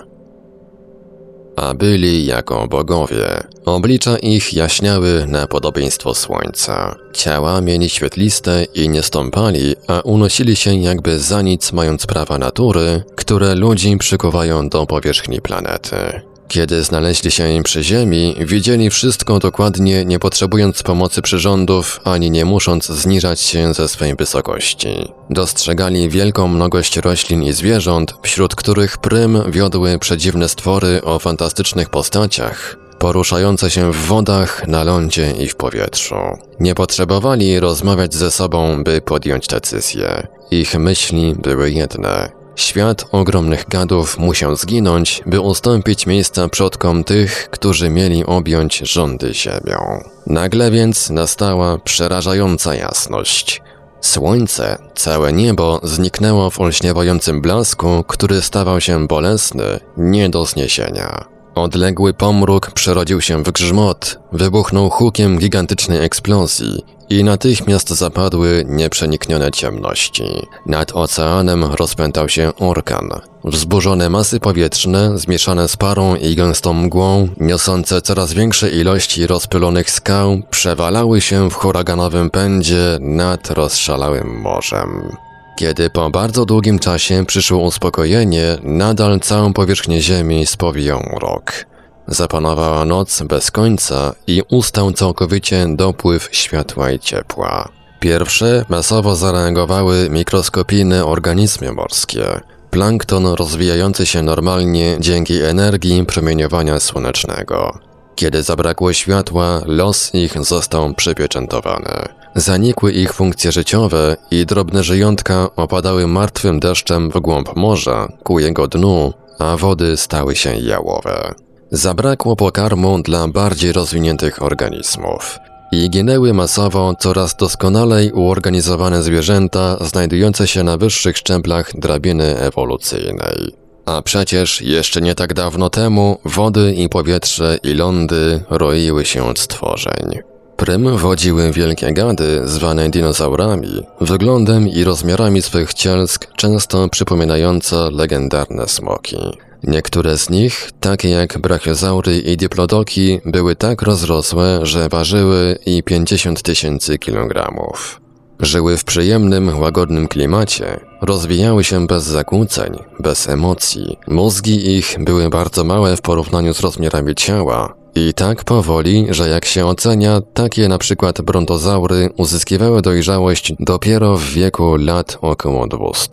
A 1.56 1.74
byli 1.74 2.26
jako 2.26 2.68
bogowie. 2.68 3.44
Oblicza 3.66 4.18
ich 4.18 4.54
jaśniały 4.54 5.26
na 5.28 5.48
podobieństwo 5.48 6.16
słońca. 6.16 6.96
Ciała 7.14 7.62
mieli 7.62 7.90
świetliste 7.90 8.64
i 8.64 8.90
nie 8.90 9.04
stąpali, 9.04 9.76
a 9.88 10.02
unosili 10.02 10.56
się 10.56 10.76
jakby 10.76 11.20
za 11.20 11.42
nic 11.42 11.74
mając 11.74 12.06
prawa 12.06 12.38
natury, 12.38 13.04
które 13.16 13.56
ludzi 13.56 13.98
przykuwają 13.98 14.70
do 14.70 14.86
powierzchni 14.86 15.42
planety. 15.42 16.31
Kiedy 16.52 16.84
znaleźli 16.84 17.32
się 17.32 17.50
im 17.50 17.64
przy 17.64 17.84
ziemi, 17.84 18.36
widzieli 18.40 18.90
wszystko 18.90 19.40
dokładnie, 19.40 20.06
nie 20.06 20.20
potrzebując 20.20 20.84
pomocy 20.84 21.22
przyrządów, 21.22 22.00
ani 22.04 22.32
nie 22.32 22.46
musząc 22.46 22.86
zniżać 22.86 23.42
się 23.42 23.74
ze 23.74 23.88
swej 23.88 24.16
wysokości. 24.16 25.12
Dostrzegali 25.30 26.10
wielką 26.10 26.48
mnogość 26.48 26.98
roślin 26.98 27.44
i 27.44 27.54
zwierząt, 27.54 28.14
wśród 28.24 28.56
których 28.56 28.98
prym 28.98 29.52
wiodły 29.52 30.00
przedziwne 30.00 30.50
stwory 30.50 31.02
o 31.04 31.20
fantastycznych 31.20 31.90
postaciach, 31.90 32.78
poruszające 33.00 33.70
się 33.70 33.92
w 33.92 33.96
wodach, 33.96 34.68
na 34.68 34.84
lądzie 34.84 35.32
i 35.32 35.48
w 35.48 35.56
powietrzu. 35.56 36.16
Nie 36.60 36.76
potrzebowali 36.76 37.60
rozmawiać 37.60 38.14
ze 38.14 38.32
sobą, 38.32 38.84
by 38.84 39.02
podjąć 39.02 39.48
decyzję. 39.48 40.28
Ich 40.52 40.80
myśli 40.80 41.36
były 41.36 41.72
jedne 41.72 42.41
Świat 42.56 43.06
ogromnych 43.12 43.66
gadów 43.70 44.18
musiał 44.18 44.56
zginąć, 44.56 45.22
by 45.26 45.40
ustąpić 45.40 46.08
miejsca 46.08 46.48
przodkom 46.48 47.04
tych, 47.04 47.50
którzy 47.52 47.90
mieli 47.90 48.26
objąć 48.26 48.78
rządy 48.78 49.34
ziemią. 49.34 50.04
Nagle 50.28 50.72
więc 50.72 51.10
nastała 51.10 51.78
przerażająca 51.78 52.76
jasność. 52.76 53.62
Słońce, 54.02 54.78
całe 54.96 55.34
niebo 55.34 55.80
zniknęło 55.84 56.50
w 56.50 56.60
olśniewającym 56.60 57.42
blasku, 57.42 58.04
który 58.08 58.42
stawał 58.42 58.82
się 58.82 59.08
bolesny, 59.08 59.80
nie 59.98 60.30
do 60.30 60.46
zniesienia. 60.46 61.26
Odległy 61.56 62.14
pomruk 62.14 62.72
przerodził 62.72 63.22
się 63.22 63.44
w 63.44 63.52
grzmot, 63.52 64.20
wybuchnął 64.32 64.90
hukiem 64.90 65.38
gigantycznej 65.38 66.06
eksplozji 66.06 66.86
i 67.12 67.24
natychmiast 67.24 67.90
zapadły 67.90 68.66
nieprzeniknione 68.68 69.52
ciemności. 69.52 70.24
Nad 70.66 70.92
oceanem 70.96 71.64
rozpętał 71.64 72.30
się 72.30 72.52
orkan. 72.60 73.10
Wzburzone 73.44 74.10
masy 74.10 74.40
powietrzne, 74.40 75.18
zmieszane 75.18 75.68
z 75.68 75.78
parą 75.78 76.16
i 76.16 76.36
gęstą 76.36 76.74
mgłą, 76.74 77.28
niosące 77.40 78.02
coraz 78.02 78.34
większe 78.34 78.70
ilości 78.70 79.28
rozpylonych 79.28 79.92
skał, 79.92 80.42
przewalały 80.50 81.22
się 81.22 81.50
w 81.50 81.54
huraganowym 81.54 82.30
pędzie 82.30 82.98
nad 83.00 83.50
rozszalałym 83.50 84.40
morzem. 84.42 85.18
Kiedy 85.56 85.90
po 85.90 86.10
bardzo 86.10 86.46
długim 86.46 86.80
czasie 86.80 87.26
przyszło 87.26 87.60
uspokojenie, 87.60 88.58
nadal 88.64 89.20
całą 89.20 89.54
powierzchnię 89.54 90.02
Ziemi 90.02 90.46
spowijał 90.46 91.00
mrok. 91.16 91.71
Zapanowała 92.12 92.86
noc 92.86 93.22
bez 93.22 93.52
końca 93.52 94.14
i 94.28 94.42
ustał 94.50 94.92
całkowicie 94.92 95.68
dopływ 95.76 96.30
światła 96.32 96.92
i 96.92 97.00
ciepła. 97.00 97.70
Pierwsze 98.00 98.66
masowo 98.70 99.16
zareagowały 99.16 100.10
mikroskopijne 100.10 101.06
organizmy 101.06 101.72
morskie, 101.72 102.42
plankton 102.70 103.26
rozwijający 103.26 104.06
się 104.06 104.24
normalnie 104.24 104.98
dzięki 105.00 105.42
energii 105.42 106.06
promieniowania 106.06 106.80
słonecznego. 106.80 107.80
Kiedy 108.16 108.44
zabrakło 108.44 108.94
światła, 108.94 109.62
los 109.66 110.14
ich 110.14 110.44
został 110.44 110.94
przypieczętowany. 110.94 112.08
Zanikły 112.36 112.92
ich 112.92 113.14
funkcje 113.14 113.52
życiowe 113.52 114.18
i 114.32 114.46
drobne 114.46 114.84
żyjątka 114.84 115.50
opadały 115.56 116.08
martwym 116.08 116.60
deszczem 116.60 117.12
w 117.12 117.20
głąb 117.20 117.56
morza, 117.56 118.08
ku 118.24 118.40
jego 118.40 118.68
dnu, 118.68 119.14
a 119.40 119.58
wody 119.58 119.98
stały 119.98 120.36
się 120.36 120.56
jałowe. 120.56 121.34
Zabrakło 121.74 122.36
pokarmu 122.36 123.02
dla 123.02 123.28
bardziej 123.28 123.74
rozwiniętych 123.74 124.44
organizmów 124.44 125.40
i 125.72 125.90
ginęły 125.90 126.34
masowo 126.34 126.96
coraz 127.00 127.36
doskonalej 127.36 128.12
uorganizowane 128.12 129.04
zwierzęta 129.04 129.78
znajdujące 129.82 130.48
się 130.48 130.64
na 130.64 130.78
wyższych 130.78 131.18
szczeblach 131.18 131.80
drabiny 131.80 132.40
ewolucyjnej. 132.40 133.56
A 133.86 134.02
przecież 134.02 134.62
jeszcze 134.62 135.02
nie 135.02 135.16
tak 135.16 135.34
dawno 135.34 135.70
temu 135.70 136.18
wody 136.26 136.74
i 136.74 136.90
powietrze 136.90 137.58
i 137.64 137.74
lądy 137.74 138.44
roiły 138.50 139.06
się 139.06 139.24
od 139.24 139.40
stworzeń. 139.40 140.20
Prym 140.58 140.98
wodziły 140.98 141.52
wielkie 141.52 141.94
gady, 141.94 142.42
zwane 142.46 142.90
dinozaurami, 142.90 143.84
wyglądem 144.02 144.68
i 144.68 144.84
rozmiarami 144.84 145.42
swych 145.42 145.74
cielsk 145.74 146.36
często 146.36 146.90
przypominające 146.90 147.92
legendarne 147.92 148.68
smoki. 148.68 149.18
Niektóre 149.64 150.18
z 150.18 150.30
nich, 150.30 150.70
takie 150.80 151.10
jak 151.10 151.38
brachiozaury 151.38 152.20
i 152.20 152.38
diplodoki, 152.38 153.20
były 153.26 153.56
tak 153.56 153.82
rozrosłe, 153.82 154.60
że 154.64 154.90
ważyły 154.90 155.58
i 155.66 155.84
50 155.84 156.42
tysięcy 156.42 156.98
kilogramów. 156.98 158.02
Żyły 158.40 158.78
w 158.78 158.84
przyjemnym, 158.84 159.60
łagodnym 159.60 160.08
klimacie, 160.08 160.80
rozwijały 161.02 161.64
się 161.64 161.88
bez 161.88 162.04
zakłóceń, 162.04 162.80
bez 163.00 163.30
emocji. 163.30 163.98
Mózgi 164.08 164.78
ich 164.78 164.96
były 165.00 165.30
bardzo 165.30 165.64
małe 165.64 165.98
w 165.98 166.02
porównaniu 166.02 166.54
z 166.54 166.60
rozmiarami 166.60 167.16
ciała, 167.16 167.82
i 167.96 168.14
tak 168.14 168.44
powoli, 168.44 169.08
że 169.10 169.30
jak 169.30 169.46
się 169.46 169.66
ocenia, 169.66 170.22
takie 170.34 170.68
na 170.68 170.78
przykład 170.78 171.22
brontozaury 171.22 172.10
uzyskiwały 172.18 172.82
dojrzałość 172.82 173.54
dopiero 173.60 174.18
w 174.18 174.24
wieku 174.24 174.76
lat 174.76 175.18
około 175.22 175.68
200. 175.68 176.10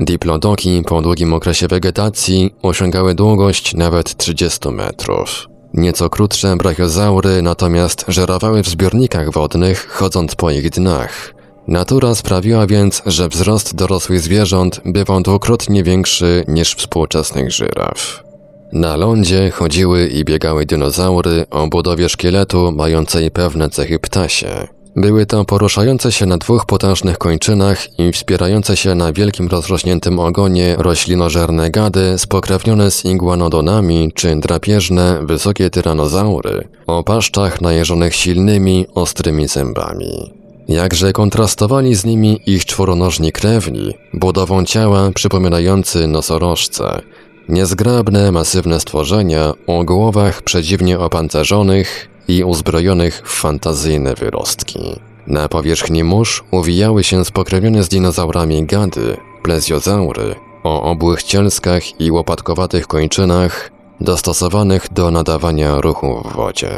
Diplodoki 0.00 0.82
po 0.86 1.02
długim 1.02 1.34
okresie 1.34 1.68
wegetacji 1.68 2.54
osiągały 2.62 3.14
długość 3.14 3.74
nawet 3.74 4.16
30 4.16 4.68
metrów. 4.68 5.46
Nieco 5.74 6.10
krótsze 6.10 6.56
brachiozaury 6.56 7.42
natomiast 7.42 8.04
żerowały 8.08 8.62
w 8.62 8.68
zbiornikach 8.68 9.32
wodnych, 9.32 9.88
chodząc 9.90 10.34
po 10.34 10.50
ich 10.50 10.70
dnach. 10.70 11.34
Natura 11.68 12.14
sprawiła 12.14 12.66
więc, 12.66 13.02
że 13.06 13.28
wzrost 13.28 13.74
dorosłych 13.74 14.20
zwierząt 14.20 14.80
bywał 14.84 15.20
dwukrotnie 15.20 15.82
większy 15.82 16.44
niż 16.48 16.74
współczesnych 16.74 17.52
żyraf. 17.52 18.24
Na 18.72 18.96
lądzie 18.96 19.50
chodziły 19.50 20.06
i 20.06 20.24
biegały 20.24 20.66
dinozaury 20.66 21.46
o 21.50 21.66
budowie 21.66 22.08
szkieletu 22.08 22.72
mającej 22.72 23.30
pewne 23.30 23.70
cechy 23.70 23.98
ptasie. 23.98 24.68
Były 24.96 25.26
to 25.26 25.44
poruszające 25.44 26.12
się 26.12 26.26
na 26.26 26.38
dwóch 26.38 26.66
potężnych 26.66 27.18
kończynach 27.18 27.98
i 27.98 28.12
wspierające 28.12 28.76
się 28.76 28.94
na 28.94 29.12
wielkim 29.12 29.48
rozrośniętym 29.48 30.18
ogonie 30.18 30.76
roślinożerne 30.78 31.70
gady 31.70 32.18
spokrewnione 32.18 32.90
z 32.90 33.04
iguanodonami 33.04 34.12
czy 34.14 34.36
drapieżne, 34.36 35.18
wysokie 35.22 35.70
tyranozaury 35.70 36.68
o 36.86 37.04
paszczach 37.04 37.60
najeżonych 37.60 38.14
silnymi, 38.14 38.86
ostrymi 38.94 39.48
zębami. 39.48 40.32
Jakże 40.68 41.12
kontrastowali 41.12 41.94
z 41.94 42.04
nimi 42.04 42.40
ich 42.46 42.64
czworonożni 42.64 43.32
krewni, 43.32 43.94
budową 44.14 44.64
ciała 44.64 45.10
przypominający 45.14 46.06
nosorożce, 46.06 47.02
Niezgrabne, 47.50 48.32
masywne 48.32 48.80
stworzenia 48.80 49.52
o 49.66 49.84
głowach 49.84 50.42
przedziwnie 50.42 50.98
opancerzonych 50.98 52.08
i 52.30 52.44
uzbrojonych 52.44 53.22
w 53.24 53.40
fantazyjne 53.40 54.14
wyrostki. 54.14 55.00
Na 55.26 55.48
powierzchni 55.48 56.04
mórz 56.04 56.44
uwijały 56.50 57.04
się 57.04 57.24
spokrewnione 57.24 57.82
z 57.82 57.88
dinozaurami 57.88 58.64
gady, 58.64 59.16
plezjozaury, 59.42 60.34
o 60.64 60.82
obłych 60.82 61.22
cielskach 61.22 62.00
i 62.00 62.10
łopatkowatych 62.10 62.86
kończynach, 62.86 63.70
dostosowanych 64.00 64.92
do 64.92 65.10
nadawania 65.10 65.80
ruchu 65.80 66.22
w 66.24 66.32
wodzie. 66.36 66.70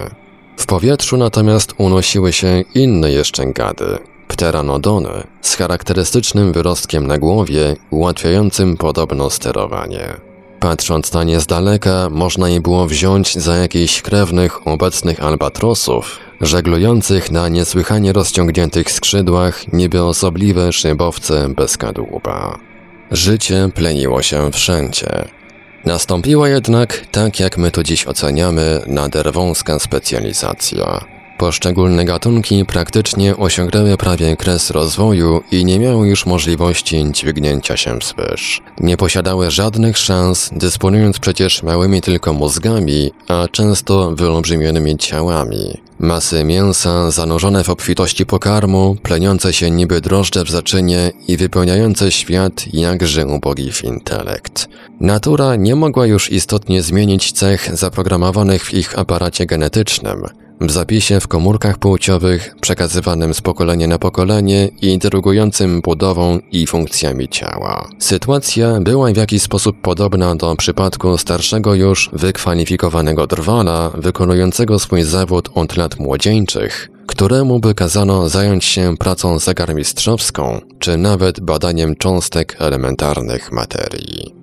W 0.57 0.67
powietrzu 0.67 1.17
natomiast 1.17 1.75
unosiły 1.79 2.33
się 2.33 2.65
inne 2.75 3.11
jeszcze 3.11 3.47
gady, 3.47 3.99
pteranodony, 4.29 5.27
z 5.41 5.55
charakterystycznym 5.57 6.53
wyrostkiem 6.53 7.07
na 7.07 7.19
głowie, 7.19 7.77
ułatwiającym 7.91 8.77
podobno 8.77 9.31
sterowanie. 9.31 10.32
Patrząc 10.63 11.13
na 11.13 11.25
nie 11.25 11.41
z 11.41 11.47
daleka, 11.47 12.09
można 12.11 12.49
je 12.49 12.61
było 12.61 12.87
wziąć 12.87 13.35
za 13.35 13.57
jakichś 13.57 14.03
krewnych 14.03 14.67
obecnych 14.67 15.23
albatrosów, 15.23 16.19
żeglujących 16.41 17.31
na 17.31 17.49
niesłychanie 17.49 18.13
rozciągniętych 18.13 18.91
skrzydłach 18.91 19.73
niby 19.73 20.03
osobliwe 20.03 20.73
szybowce 20.73 21.49
bez 21.49 21.77
kadłuba. 21.77 22.59
Życie 23.11 23.69
pleniło 23.75 24.23
się 24.23 24.51
wszędzie. 24.53 25.29
Nastąpiła 25.85 26.49
jednak, 26.49 27.07
tak 27.11 27.41
jak 27.41 27.59
my 27.59 27.71
to 27.71 27.83
dziś 27.83 28.07
oceniamy, 28.07 28.83
nader 28.87 29.33
wąska 29.33 29.79
specjalizacja. 29.79 31.05
Poszczególne 31.39 32.05
gatunki 32.05 32.65
praktycznie 32.65 33.37
osiągnęły 33.37 33.97
prawie 33.97 34.37
kres 34.37 34.71
rozwoju 34.71 35.41
i 35.51 35.65
nie 35.65 35.79
miały 35.79 36.09
już 36.09 36.27
możliwości 36.27 37.05
dźwignięcia 37.13 37.77
się 37.77 37.99
wzwyż. 37.99 38.61
Nie 38.81 38.97
posiadały 38.97 39.51
żadnych 39.51 39.99
szans, 39.99 40.51
dysponując 40.53 41.19
przecież 41.19 41.63
małymi 41.63 42.01
tylko 42.01 42.33
mózgami, 42.33 43.11
a 43.29 43.49
często 43.49 44.11
wyolbrzymionymi 44.11 44.97
ciałami. 44.97 45.81
Masy 45.99 46.45
mięsa 46.45 47.11
zanurzone 47.11 47.65
w 47.65 47.71
obfitości 47.71 48.27
pokarmu, 48.27 48.97
pleniące 49.03 49.53
się 49.53 49.71
niby 49.71 50.01
drożdże 50.01 50.45
w 50.45 50.51
zaczynie 50.51 51.13
i 51.29 51.37
wypełniające 51.37 52.11
świat 52.13 52.65
jakże 52.73 53.27
ubogi 53.27 53.73
w 53.73 53.85
intelekt. 53.85 54.69
Natura 55.01 55.57
nie 55.57 55.77
mogła 55.77 56.07
już 56.07 56.33
istotnie 56.33 56.83
zmienić 56.83 57.33
cech 57.33 57.77
zaprogramowanych 57.77 58.65
w 58.65 58.75
ich 58.75 58.99
aparacie 58.99 59.47
genetycznym, 59.47 60.23
w 60.67 60.71
zapisie 60.71 61.21
w 61.21 61.29
komórkach 61.29 61.79
płciowych 61.79 62.55
przekazywanym 62.61 63.35
z 63.35 63.41
pokolenia 63.41 63.87
na 63.87 63.99
pokolenie 63.99 64.69
i 64.83 64.87
intrygującym 64.87 65.81
budową 65.81 66.39
i 66.53 66.67
funkcjami 66.67 67.29
ciała. 67.29 67.89
Sytuacja 67.99 68.81
była 68.81 69.13
w 69.13 69.17
jakiś 69.17 69.43
sposób 69.43 69.81
podobna 69.81 70.37
do 70.37 70.57
przypadku 70.57 71.19
starszego 71.19 71.75
już 71.75 72.11
wykwalifikowanego 72.13 73.27
drwala 73.27 73.91
wykonującego 73.91 74.79
swój 74.79 75.03
zawód 75.03 75.49
od 75.55 75.77
lat 75.77 75.99
młodzieńczych, 75.99 76.91
któremu 77.07 77.61
by 77.61 77.75
kazano 77.75 78.29
zająć 78.29 78.65
się 78.65 78.97
pracą 78.97 79.39
zegarmistrzowską, 79.39 80.61
czy 80.79 80.97
nawet 80.97 81.41
badaniem 81.41 81.97
cząstek 81.97 82.57
elementarnych 82.59 83.53
materii. 83.53 84.35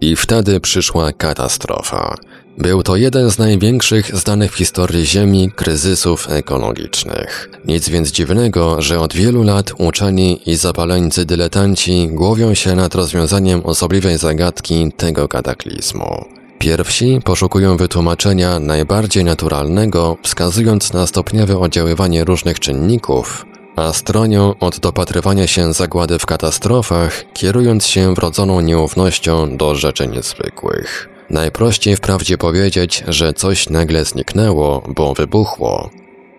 I 0.00 0.16
wtedy 0.16 0.60
przyszła 0.60 1.12
katastrofa. 1.12 2.14
Był 2.58 2.82
to 2.82 2.96
jeden 2.96 3.30
z 3.30 3.38
największych 3.38 4.16
znanych 4.16 4.52
w 4.52 4.56
historii 4.56 5.06
Ziemi 5.06 5.50
kryzysów 5.56 6.30
ekologicznych. 6.30 7.50
Nic 7.64 7.88
więc 7.88 8.10
dziwnego, 8.10 8.82
że 8.82 9.00
od 9.00 9.14
wielu 9.14 9.42
lat 9.42 9.72
uczeni 9.78 10.40
i 10.50 10.56
zapaleńcy 10.56 11.24
dyletanci 11.24 12.08
głowią 12.08 12.54
się 12.54 12.74
nad 12.74 12.94
rozwiązaniem 12.94 13.66
osobliwej 13.66 14.18
zagadki 14.18 14.92
tego 14.96 15.28
kataklizmu. 15.28 16.24
Pierwsi 16.58 17.20
poszukują 17.24 17.76
wytłumaczenia 17.76 18.60
najbardziej 18.60 19.24
naturalnego, 19.24 20.16
wskazując 20.22 20.92
na 20.92 21.06
stopniowe 21.06 21.58
oddziaływanie 21.58 22.24
różnych 22.24 22.60
czynników, 22.60 23.46
a 23.76 23.92
stronią 23.92 24.54
od 24.60 24.78
dopatrywania 24.78 25.46
się 25.46 25.72
zagłady 25.72 26.18
w 26.18 26.26
katastrofach, 26.26 27.24
kierując 27.32 27.86
się 27.86 28.14
wrodzoną 28.14 28.60
nieufnością 28.60 29.56
do 29.56 29.74
rzeczy 29.74 30.06
niezwykłych. 30.06 31.17
Najprościej 31.30 31.96
wprawdzie 31.96 32.38
powiedzieć, 32.38 33.04
że 33.08 33.32
coś 33.32 33.68
nagle 33.68 34.04
zniknęło, 34.04 34.82
bo 34.88 35.14
wybuchło. 35.14 35.90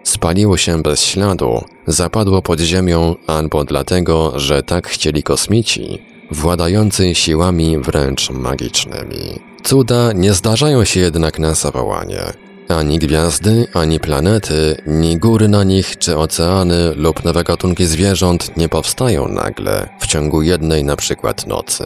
Spaliło 0.04 0.58
się 0.58 0.82
bez 0.82 1.04
śladu, 1.04 1.64
zapadło 1.88 2.42
pod 2.42 2.60
ziemią 2.60 3.16
albo 3.28 3.64
dlatego, 3.64 4.40
że 4.40 4.64
tak 4.64 4.88
chcieli 4.88 5.24
kosmici, 5.24 6.02
władający 6.32 7.16
siłami 7.16 7.78
wręcz 7.78 8.30
magicznymi. 8.30 9.40
Cuda 9.64 10.14
nie 10.14 10.34
zdarzają 10.34 10.86
się 10.86 11.00
jednak 11.00 11.40
na 11.40 11.54
zawołanie. 11.54 12.22
Ani 12.68 13.00
gwiazdy, 13.00 13.68
ani 13.74 14.00
planety, 14.00 14.82
ni 14.88 15.18
góry 15.18 15.48
na 15.48 15.64
nich, 15.64 15.98
czy 15.98 16.18
oceany 16.18 16.94
lub 16.96 17.24
nowe 17.24 17.44
gatunki 17.44 17.86
zwierząt 17.86 18.58
nie 18.58 18.70
powstają 18.70 19.28
nagle 19.28 19.90
w 20.00 20.08
ciągu 20.08 20.42
jednej 20.42 20.84
na 20.84 20.96
przykład 20.96 21.48
nocy. 21.48 21.84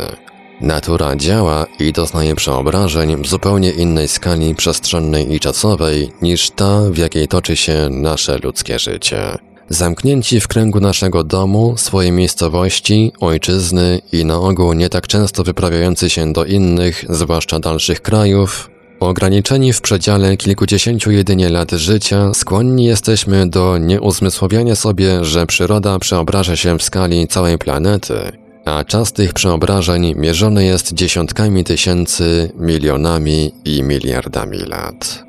Natura 0.63 1.15
działa 1.15 1.65
i 1.79 1.93
doznaje 1.93 2.35
przeobrażeń 2.35 3.23
w 3.23 3.27
zupełnie 3.27 3.71
innej 3.71 4.07
skali 4.07 4.55
przestrzennej 4.55 5.33
i 5.33 5.39
czasowej 5.39 6.11
niż 6.21 6.49
ta, 6.49 6.81
w 6.91 6.97
jakiej 6.97 7.27
toczy 7.27 7.55
się 7.55 7.89
nasze 7.91 8.37
ludzkie 8.37 8.79
życie. 8.79 9.37
Zamknięci 9.69 10.39
w 10.39 10.47
kręgu 10.47 10.79
naszego 10.79 11.23
domu, 11.23 11.77
swojej 11.77 12.11
miejscowości, 12.11 13.11
ojczyzny 13.19 14.01
i 14.11 14.25
na 14.25 14.37
ogół 14.37 14.73
nie 14.73 14.89
tak 14.89 15.07
często 15.07 15.43
wyprawiający 15.43 16.09
się 16.09 16.33
do 16.33 16.45
innych, 16.45 17.05
zwłaszcza 17.09 17.59
dalszych 17.59 18.01
krajów, 18.01 18.69
ograniczeni 18.99 19.73
w 19.73 19.81
przedziale 19.81 20.37
kilkudziesięciu 20.37 21.11
jedynie 21.11 21.49
lat 21.49 21.71
życia, 21.71 22.33
skłonni 22.33 22.85
jesteśmy 22.85 23.49
do 23.49 23.77
nieuzmysłowiania 23.77 24.75
sobie, 24.75 25.25
że 25.25 25.45
przyroda 25.45 25.99
przeobraża 25.99 26.55
się 26.55 26.79
w 26.79 26.83
skali 26.83 27.27
całej 27.27 27.57
planety 27.57 28.42
a 28.65 28.83
czas 28.83 29.13
tych 29.13 29.33
przeobrażeń 29.33 30.13
mierzony 30.15 30.65
jest 30.65 30.93
dziesiątkami 30.93 31.63
tysięcy, 31.63 32.51
milionami 32.55 33.51
i 33.65 33.83
miliardami 33.83 34.57
lat. 34.57 35.23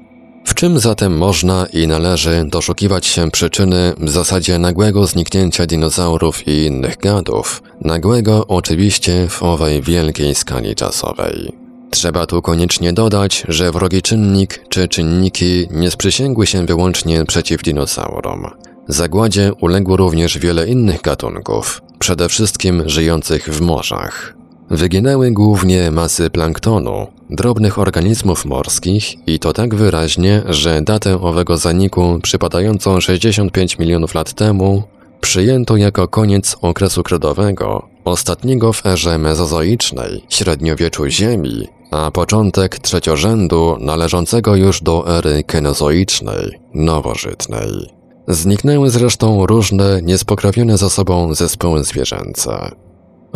W 0.45 0.55
czym 0.55 0.79
zatem 0.79 1.17
można 1.17 1.67
i 1.73 1.87
należy 1.87 2.45
doszukiwać 2.47 3.07
się 3.07 3.31
przyczyny 3.31 3.93
w 3.99 4.11
zasadzie 4.11 4.59
nagłego 4.59 5.07
zniknięcia 5.07 5.67
dinozaurów 5.67 6.49
i 6.49 6.67
innych 6.67 6.97
gadów, 6.97 7.63
nagłego 7.81 8.47
oczywiście 8.47 9.29
w 9.29 9.43
owej 9.43 9.83
wielkiej 9.83 10.35
skali 10.35 10.75
czasowej? 10.75 11.53
Trzeba 11.91 12.27
tu 12.27 12.43
koniecznie 12.43 12.93
dodać, 12.93 13.45
że 13.49 13.73
wrogi 13.73 14.03
czynnik 14.03 14.65
czy 14.69 14.89
czynniki 14.89 15.69
nie 15.71 15.91
sprzysięgły 15.91 16.47
się 16.47 16.67
wyłącznie 16.67 17.25
przeciw 17.25 17.63
dinozaurom. 17.63 18.47
Zagładzie 18.89 19.53
uległo 19.61 19.97
również 19.97 20.39
wiele 20.39 20.69
innych 20.69 21.03
gatunków, 21.03 21.83
przede 21.99 22.29
wszystkim 22.29 22.83
żyjących 22.87 23.49
w 23.49 23.61
morzach. 23.61 24.35
Wyginęły 24.71 25.31
głównie 25.31 25.91
masy 25.91 26.31
planktonu, 26.31 27.07
drobnych 27.31 27.79
organizmów 27.79 28.45
morskich 28.45 29.29
i 29.29 29.39
to 29.39 29.53
tak 29.53 29.75
wyraźnie, 29.75 30.43
że 30.49 30.83
datę 30.83 31.21
owego 31.21 31.57
zaniku 31.57 32.19
przypadającą 32.23 33.01
65 33.01 33.79
milionów 33.79 34.15
lat 34.15 34.33
temu 34.33 34.83
przyjęto 35.21 35.77
jako 35.77 36.09
koniec 36.09 36.57
okresu 36.61 37.03
kredowego, 37.03 37.89
ostatniego 38.05 38.73
w 38.73 38.87
erze 38.87 39.19
mezozoicznej, 39.19 40.25
średniowieczu 40.29 41.07
Ziemi, 41.07 41.69
a 41.91 42.11
początek 42.11 42.79
trzeciorzędu 42.79 43.77
należącego 43.81 44.57
już 44.57 44.83
do 44.83 45.19
ery 45.19 45.45
kenozoicznej, 45.45 46.59
nowożytnej. 46.75 47.94
Zniknęły 48.29 48.91
zresztą 48.91 49.47
różne, 49.47 50.03
niespokrewnione 50.03 50.79
ze 50.79 50.91
sobą 50.91 51.35
zespoły 51.35 51.85
zwierzęce. 51.85 52.71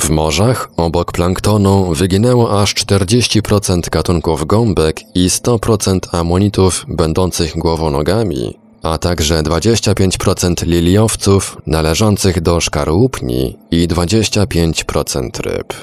W 0.00 0.10
morzach, 0.10 0.70
obok 0.76 1.12
planktonu, 1.12 1.94
wyginęło 1.94 2.62
aż 2.62 2.74
40% 2.74 3.90
gatunków 3.90 4.46
gąbek 4.46 5.00
i 5.14 5.28
100% 5.28 5.98
amonitów 6.12 6.84
będących 6.88 7.58
głowonogami, 7.58 8.58
a 8.82 8.98
także 8.98 9.42
25% 9.42 10.66
liliowców 10.66 11.56
należących 11.66 12.40
do 12.40 12.60
szkarłupni 12.60 13.56
i 13.70 13.88
25% 13.88 15.40
ryb. 15.40 15.74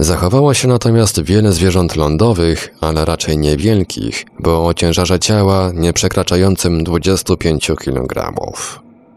Zachowało 0.00 0.54
się 0.54 0.68
natomiast 0.68 1.22
wiele 1.22 1.52
zwierząt 1.52 1.96
lądowych, 1.96 2.74
ale 2.80 3.04
raczej 3.04 3.38
niewielkich, 3.38 4.26
bo 4.38 4.66
o 4.66 4.74
ciężarze 4.74 5.18
ciała 5.18 5.72
nie 5.74 5.92
przekraczającym 5.92 6.84
25 6.84 7.70
kg. 7.78 8.32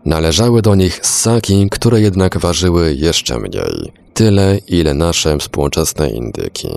Należały 0.06 0.62
do 0.62 0.76
nich 0.76 1.06
ssaki, 1.06 1.70
które 1.70 2.02
jednak 2.02 2.38
ważyły 2.38 2.94
jeszcze 2.94 3.40
mniej. 3.40 3.92
Tyle, 4.14 4.58
ile 4.68 4.94
nasze 4.94 5.38
współczesne 5.38 6.10
indyki. 6.10 6.70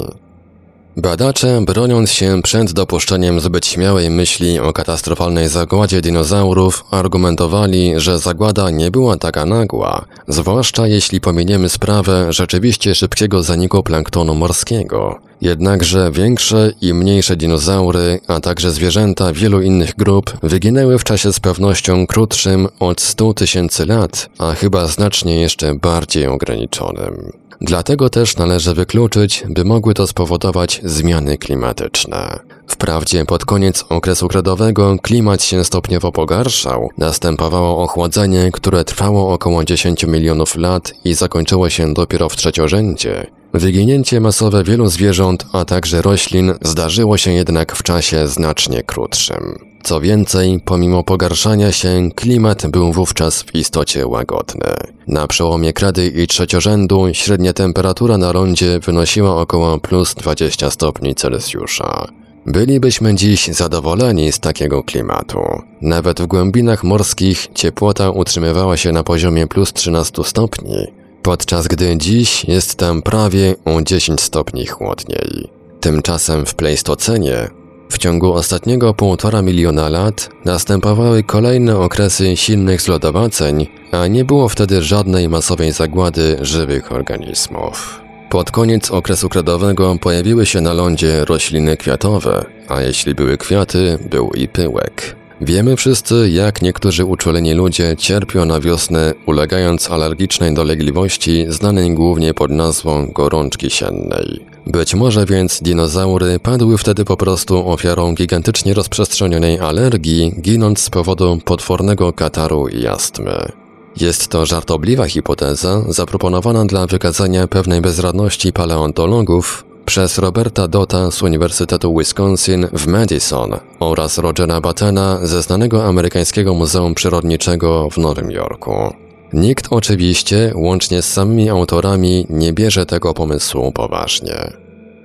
Badacze, 0.99 1.61
broniąc 1.61 2.11
się 2.11 2.43
przed 2.43 2.73
dopuszczeniem 2.73 3.41
zbyt 3.41 3.67
śmiałej 3.67 4.11
myśli 4.11 4.59
o 4.59 4.73
katastrofalnej 4.73 5.49
zagładzie 5.49 6.01
dinozaurów, 6.01 6.85
argumentowali, 6.91 7.93
że 7.97 8.19
zagłada 8.19 8.71
nie 8.71 8.91
była 8.91 9.17
taka 9.17 9.47
nagła, 9.47 10.05
zwłaszcza 10.29 10.87
jeśli 10.87 11.21
pominiemy 11.21 11.69
sprawę 11.69 12.33
rzeczywiście 12.33 12.95
szybkiego 12.95 13.43
zaniku 13.43 13.83
planktonu 13.83 14.35
morskiego. 14.35 15.26
Jednakże 15.41 16.11
większe 16.13 16.73
i 16.81 16.95
mniejsze 16.95 17.37
dinozaury, 17.37 18.21
a 18.27 18.41
także 18.41 18.71
zwierzęta 18.71 19.33
wielu 19.33 19.63
innych 19.63 19.97
grup 19.97 20.33
wyginęły 20.43 20.99
w 20.99 21.05
czasie 21.05 21.33
z 21.33 21.41
pewnością 21.41 22.07
krótszym 22.07 22.69
od 22.81 23.01
100 23.01 23.35
tysięcy 23.35 23.87
lat, 23.87 24.29
a 24.39 24.53
chyba 24.53 24.87
znacznie 24.87 25.41
jeszcze 25.41 25.75
bardziej 25.75 26.27
ograniczonym. 26.27 27.33
Dlatego 27.61 28.11
też 28.11 28.37
należy 28.37 28.75
wykluczyć, 28.75 29.45
by 29.49 29.65
mogły 29.65 29.95
to 29.95 30.07
spowodować 30.07 30.81
zmiany 30.85 31.39
klimatyczne. 31.39 32.39
Wprawdzie 32.69 33.25
pod 33.25 33.45
koniec 33.45 33.85
okresu 33.89 34.29
kredowego 34.29 34.97
klimat 35.03 35.43
się 35.43 35.65
stopniowo 35.65 36.13
pogarszał, 36.13 36.91
następowało 36.99 37.83
ochłodzenie, 37.83 38.51
które 38.53 38.85
trwało 38.85 39.33
około 39.33 39.65
10 39.65 40.05
milionów 40.05 40.57
lat 40.57 40.93
i 41.05 41.15
zakończyło 41.15 41.71
się 41.71 41.95
dopiero 41.95 42.29
w 42.29 42.37
trzeciorzędzie. 42.37 43.27
Wyginięcie 43.59 44.21
masowe 44.21 44.65
wielu 44.65 44.87
zwierząt, 44.87 45.47
a 45.53 45.65
także 45.65 46.03
roślin 46.03 46.55
zdarzyło 46.63 47.17
się 47.17 47.33
jednak 47.33 47.77
w 47.77 47.83
czasie 47.83 48.29
znacznie 48.29 48.83
krótszym. 48.83 49.59
Co 49.83 50.01
więcej, 50.01 50.61
pomimo 50.65 51.05
pogarszania 51.05 51.73
się, 51.73 52.11
klimat 52.15 52.67
był 52.67 52.93
wówczas 52.93 53.43
w 53.43 53.55
istocie 53.55 54.07
łagodny. 54.07 54.75
Na 55.07 55.27
przełomie 55.27 55.73
kredy 55.73 56.07
i 56.07 56.27
trzeciorzędu 56.27 57.09
średnia 57.13 57.53
temperatura 57.53 58.19
na 58.19 58.33
lądzie 58.33 58.81
wynosiła 58.81 59.37
około 59.37 59.79
plus 59.79 60.15
20 60.15 60.71
stopni 60.71 61.15
Celsjusza. 61.15 62.09
Bylibyśmy 62.47 63.15
dziś 63.15 63.47
zadowoleni 63.47 64.33
z 64.33 64.41
takiego 64.41 64.83
klimatu. 64.83 65.41
Nawet 65.81 66.23
w 66.23 66.27
głębinach 66.27 66.85
morskich 66.85 67.47
ciepłota 67.55 68.11
utrzymywała 68.11 68.77
się 68.77 68.93
na 68.93 69.05
poziomie 69.05 69.47
plus 69.47 69.73
13 69.73 70.25
stopni, 70.25 71.06
podczas 71.27 71.69
gdy 71.69 71.97
dziś 71.97 72.45
jest 72.45 72.75
tam 72.75 73.03
prawie 73.03 73.55
o 73.65 73.83
10 73.83 74.21
stopni 74.21 74.67
chłodniej. 74.67 75.49
Tymczasem 75.81 76.47
w 76.47 76.55
Pleistocenie 76.55 77.49
w 77.91 77.99
ciągu 77.99 78.33
ostatniego 78.33 78.95
półtora 78.95 79.43
miliona 79.43 79.89
lat 79.89 80.29
następowały 80.45 81.23
kolejne 81.23 81.79
okresy 81.79 82.37
silnych 82.37 82.81
zlodowaceń, 82.81 83.67
a 83.93 84.07
nie 84.07 84.25
było 84.25 84.49
wtedy 84.49 84.83
żadnej 84.83 85.29
masowej 85.29 85.73
zagłady 85.73 86.39
żywych 86.41 86.93
organizmów. 86.93 88.01
Pod 88.31 88.51
koniec 88.51 88.91
okresu 88.91 89.29
kredowego 89.29 89.97
pojawiły 90.01 90.47
się 90.47 90.61
na 90.61 90.73
lądzie 90.73 91.25
rośliny 91.25 91.77
kwiatowe, 91.77 92.45
a 92.69 92.81
jeśli 92.81 93.15
były 93.15 93.39
kwiaty, 93.39 93.99
był 94.11 94.31
i 94.31 94.49
pyłek. 94.49 95.16
Wiemy 95.41 95.77
wszyscy, 95.77 96.31
jak 96.31 96.63
niektórzy 96.63 97.05
uczuleni 97.05 97.55
ludzie 97.55 97.97
cierpią 97.99 98.45
na 98.45 98.61
wiosnę, 98.61 99.15
ulegając 99.27 99.91
alergicznej 99.91 100.55
dolegliwości 100.55 101.47
znanej 101.49 101.95
głównie 101.95 102.35
pod 102.35 102.51
nazwą 102.51 103.07
gorączki 103.07 103.71
siennej. 103.71 104.47
Być 104.67 104.95
może 104.95 105.27
więc 105.27 105.63
dinozaury 105.63 106.39
padły 106.39 106.79
wtedy 106.79 107.05
po 107.05 107.17
prostu 107.17 107.71
ofiarą 107.71 108.15
gigantycznie 108.15 108.75
rozprzestrzenionej 108.75 109.59
alergii, 109.59 110.35
ginąc 110.41 110.81
z 110.81 110.91
powodu 110.91 111.39
potwornego 111.45 112.13
kataru 112.13 112.69
i 112.69 112.87
astmy. 112.87 113.53
Jest 114.01 114.29
to 114.29 114.47
żartobliwa 114.47 115.07
hipoteza, 115.07 115.83
zaproponowana 115.89 116.65
dla 116.65 116.87
wykazania 116.87 117.49
pewnej 117.49 117.81
bezradności 117.81 118.53
paleontologów, 118.53 119.66
przez 119.87 120.19
Roberta 120.19 120.69
Dota 120.69 121.11
z 121.11 121.23
Uniwersytetu 121.23 121.99
Wisconsin 121.99 122.67
w 122.73 122.87
Madison 122.87 123.51
oraz 123.81 124.19
Rogera 124.19 124.61
Battena 124.61 125.19
ze 125.23 125.43
znanego 125.43 125.85
amerykańskiego 125.85 126.55
Muzeum 126.55 126.95
Przyrodniczego 126.95 127.91
w 127.91 127.99
Nowym 127.99 128.31
Jorku. 128.31 128.95
Nikt 129.33 129.67
oczywiście, 129.71 130.53
łącznie 130.55 131.03
z 131.03 131.13
samymi 131.13 131.51
autorami, 131.51 132.27
nie 132.31 132.53
bierze 132.53 132.87
tego 132.87 133.15
pomysłu 133.15 133.73
poważnie. 133.73 134.53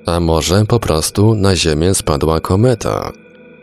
A 0.06 0.20
może 0.20 0.66
po 0.66 0.80
prostu 0.80 1.36
na 1.36 1.56
Ziemię 1.56 1.94
spadła 1.94 2.40
kometa? 2.40 3.12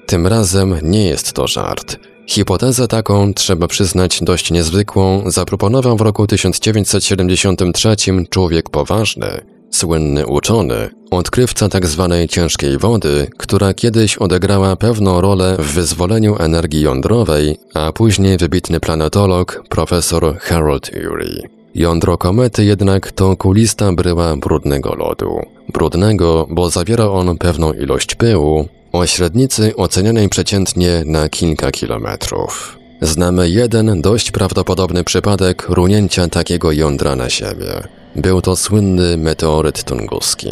Tym 0.06 0.26
razem 0.26 0.76
nie 0.82 1.04
jest 1.04 1.32
to 1.32 1.46
żart. 1.46 1.96
Hipotezę 2.26 2.88
taką, 2.88 3.34
trzeba 3.34 3.66
przyznać 3.66 4.20
dość 4.22 4.50
niezwykłą, 4.50 5.22
zaproponował 5.26 5.96
w 5.96 6.00
roku 6.00 6.26
1973 6.26 7.96
człowiek 8.30 8.70
poważny, 8.70 9.57
słynny 9.70 10.26
uczony, 10.26 10.90
odkrywca 11.10 11.68
tzw. 11.68 12.08
Tak 12.10 12.30
ciężkiej 12.30 12.78
wody, 12.78 13.26
która 13.36 13.74
kiedyś 13.74 14.16
odegrała 14.16 14.76
pewną 14.76 15.20
rolę 15.20 15.56
w 15.58 15.72
wyzwoleniu 15.74 16.36
energii 16.38 16.80
jądrowej, 16.80 17.58
a 17.74 17.92
później 17.92 18.38
wybitny 18.38 18.80
planetolog 18.80 19.62
profesor 19.68 20.38
Harold 20.38 20.90
Urey. 21.12 21.42
Jądro 21.74 22.18
komety 22.18 22.64
jednak 22.64 23.12
to 23.12 23.36
kulista 23.36 23.92
bryła 23.92 24.36
brudnego 24.36 24.94
lodu. 24.94 25.40
Brudnego, 25.72 26.46
bo 26.50 26.70
zawiera 26.70 27.04
on 27.04 27.38
pewną 27.38 27.72
ilość 27.72 28.14
pyłu, 28.14 28.68
o 28.92 29.06
średnicy 29.06 29.76
ocenianej 29.76 30.28
przeciętnie 30.28 31.02
na 31.06 31.28
kilka 31.28 31.70
kilometrów. 31.70 32.78
Znamy 33.00 33.50
jeden 33.50 34.02
dość 34.02 34.30
prawdopodobny 34.30 35.04
przypadek 35.04 35.68
runięcia 35.68 36.28
takiego 36.28 36.72
jądra 36.72 37.16
na 37.16 37.30
Ziemię. 37.30 37.97
Był 38.18 38.42
to 38.42 38.56
słynny 38.56 39.16
meteoryt 39.16 39.84
tunguski. 39.84 40.48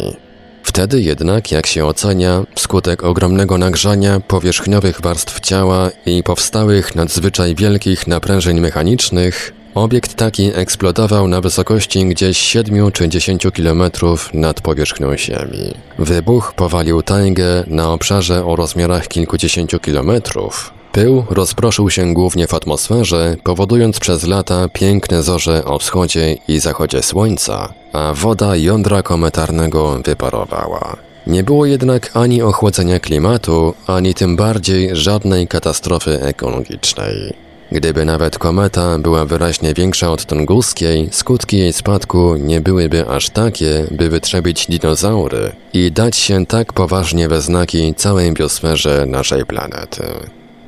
Wtedy 0.63 1.01
jednak, 1.01 1.51
jak 1.51 1.67
się 1.67 1.85
ocenia, 1.85 2.43
wskutek 2.55 3.03
ogromnego 3.03 3.57
nagrzania 3.57 4.19
powierzchniowych 4.19 5.01
warstw 5.01 5.39
ciała 5.39 5.89
i 6.05 6.23
powstałych 6.23 6.95
nadzwyczaj 6.95 7.55
wielkich 7.55 8.07
naprężeń 8.07 8.59
mechanicznych, 8.59 9.53
obiekt 9.75 10.15
taki 10.15 10.51
eksplodował 10.55 11.27
na 11.27 11.41
wysokości 11.41 12.05
gdzieś 12.05 12.37
7 12.37 12.91
czy 12.91 13.09
10 13.09 13.47
kilometrów 13.53 14.33
nad 14.33 14.61
powierzchnią 14.61 15.17
Ziemi. 15.17 15.73
Wybuch 15.99 16.53
powalił 16.55 17.01
taigę 17.01 17.63
na 17.67 17.93
obszarze 17.93 18.45
o 18.45 18.55
rozmiarach 18.55 19.07
kilkudziesięciu 19.07 19.79
kilometrów, 19.79 20.73
Pył 20.91 21.25
rozproszył 21.29 21.89
się 21.89 22.13
głównie 22.13 22.47
w 22.47 22.53
atmosferze, 22.53 23.35
powodując 23.43 23.99
przez 23.99 24.27
lata 24.27 24.69
piękne 24.69 25.23
zorze 25.23 25.65
o 25.65 25.79
wschodzie 25.79 26.37
i 26.47 26.59
zachodzie 26.59 27.03
słońca, 27.03 27.73
a 27.93 28.13
woda 28.13 28.55
jądra 28.55 29.03
kometarnego 29.03 29.99
wyparowała. 30.05 30.97
Nie 31.27 31.43
było 31.43 31.65
jednak 31.65 32.11
ani 32.13 32.41
ochłodzenia 32.41 32.99
klimatu, 32.99 33.73
ani 33.87 34.13
tym 34.13 34.35
bardziej 34.35 34.95
żadnej 34.95 35.47
katastrofy 35.47 36.21
ekologicznej. 36.21 37.33
Gdyby 37.71 38.05
nawet 38.05 38.39
kometa 38.39 38.99
była 38.99 39.25
wyraźnie 39.25 39.73
większa 39.73 40.11
od 40.11 40.25
tunguskiej, 40.25 41.09
skutki 41.11 41.57
jej 41.57 41.73
spadku 41.73 42.35
nie 42.35 42.61
byłyby 42.61 43.09
aż 43.09 43.29
takie, 43.29 43.87
by 43.91 44.09
wytrzebić 44.09 44.67
dinozaury 44.67 45.51
i 45.73 45.91
dać 45.91 46.15
się 46.15 46.45
tak 46.45 46.73
poważnie 46.73 47.27
we 47.27 47.41
znaki 47.41 47.95
całej 47.95 48.33
biosferze 48.33 49.05
naszej 49.05 49.45
planety. 49.45 50.03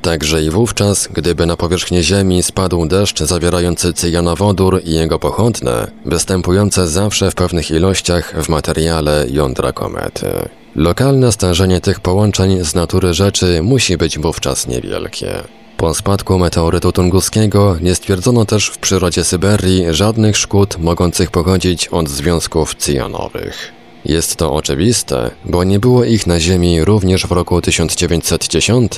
Także 0.02 0.42
i 0.42 0.50
wówczas, 0.50 1.08
gdyby 1.12 1.46
na 1.46 1.56
powierzchnię 1.56 2.02
Ziemi 2.02 2.42
spadł 2.42 2.86
deszcz 2.86 3.22
zawierający 3.22 3.92
cyjanowodór 3.92 4.80
i 4.84 4.94
jego 4.94 5.18
pochodne, 5.18 5.90
występujące 6.06 6.88
zawsze 6.88 7.30
w 7.30 7.34
pewnych 7.34 7.70
ilościach 7.70 8.42
w 8.42 8.48
materiale 8.48 9.26
jądra 9.30 9.72
komety. 9.72 10.26
Lokalne 10.76 11.32
stężenie 11.32 11.80
tych 11.80 12.00
połączeń 12.00 12.64
z 12.64 12.74
natury 12.74 13.14
rzeczy 13.14 13.62
musi 13.62 13.96
być 13.96 14.18
wówczas 14.18 14.66
niewielkie. 14.66 15.42
Po 15.76 15.94
spadku 15.94 16.38
meteorytu 16.38 16.92
tunguskiego 16.92 17.76
nie 17.80 17.94
stwierdzono 17.94 18.44
też 18.44 18.66
w 18.66 18.78
przyrodzie 18.78 19.24
Syberii 19.24 19.84
żadnych 19.90 20.36
szkód 20.36 20.78
mogących 20.78 21.30
pochodzić 21.30 21.88
od 21.88 22.08
związków 22.08 22.74
cyjanowych. 22.74 23.72
Jest 24.04 24.36
to 24.36 24.52
oczywiste, 24.52 25.30
bo 25.44 25.64
nie 25.64 25.80
było 25.80 26.04
ich 26.04 26.26
na 26.26 26.40
Ziemi 26.40 26.84
również 26.84 27.26
w 27.26 27.32
roku 27.32 27.60
1910, 27.60 28.92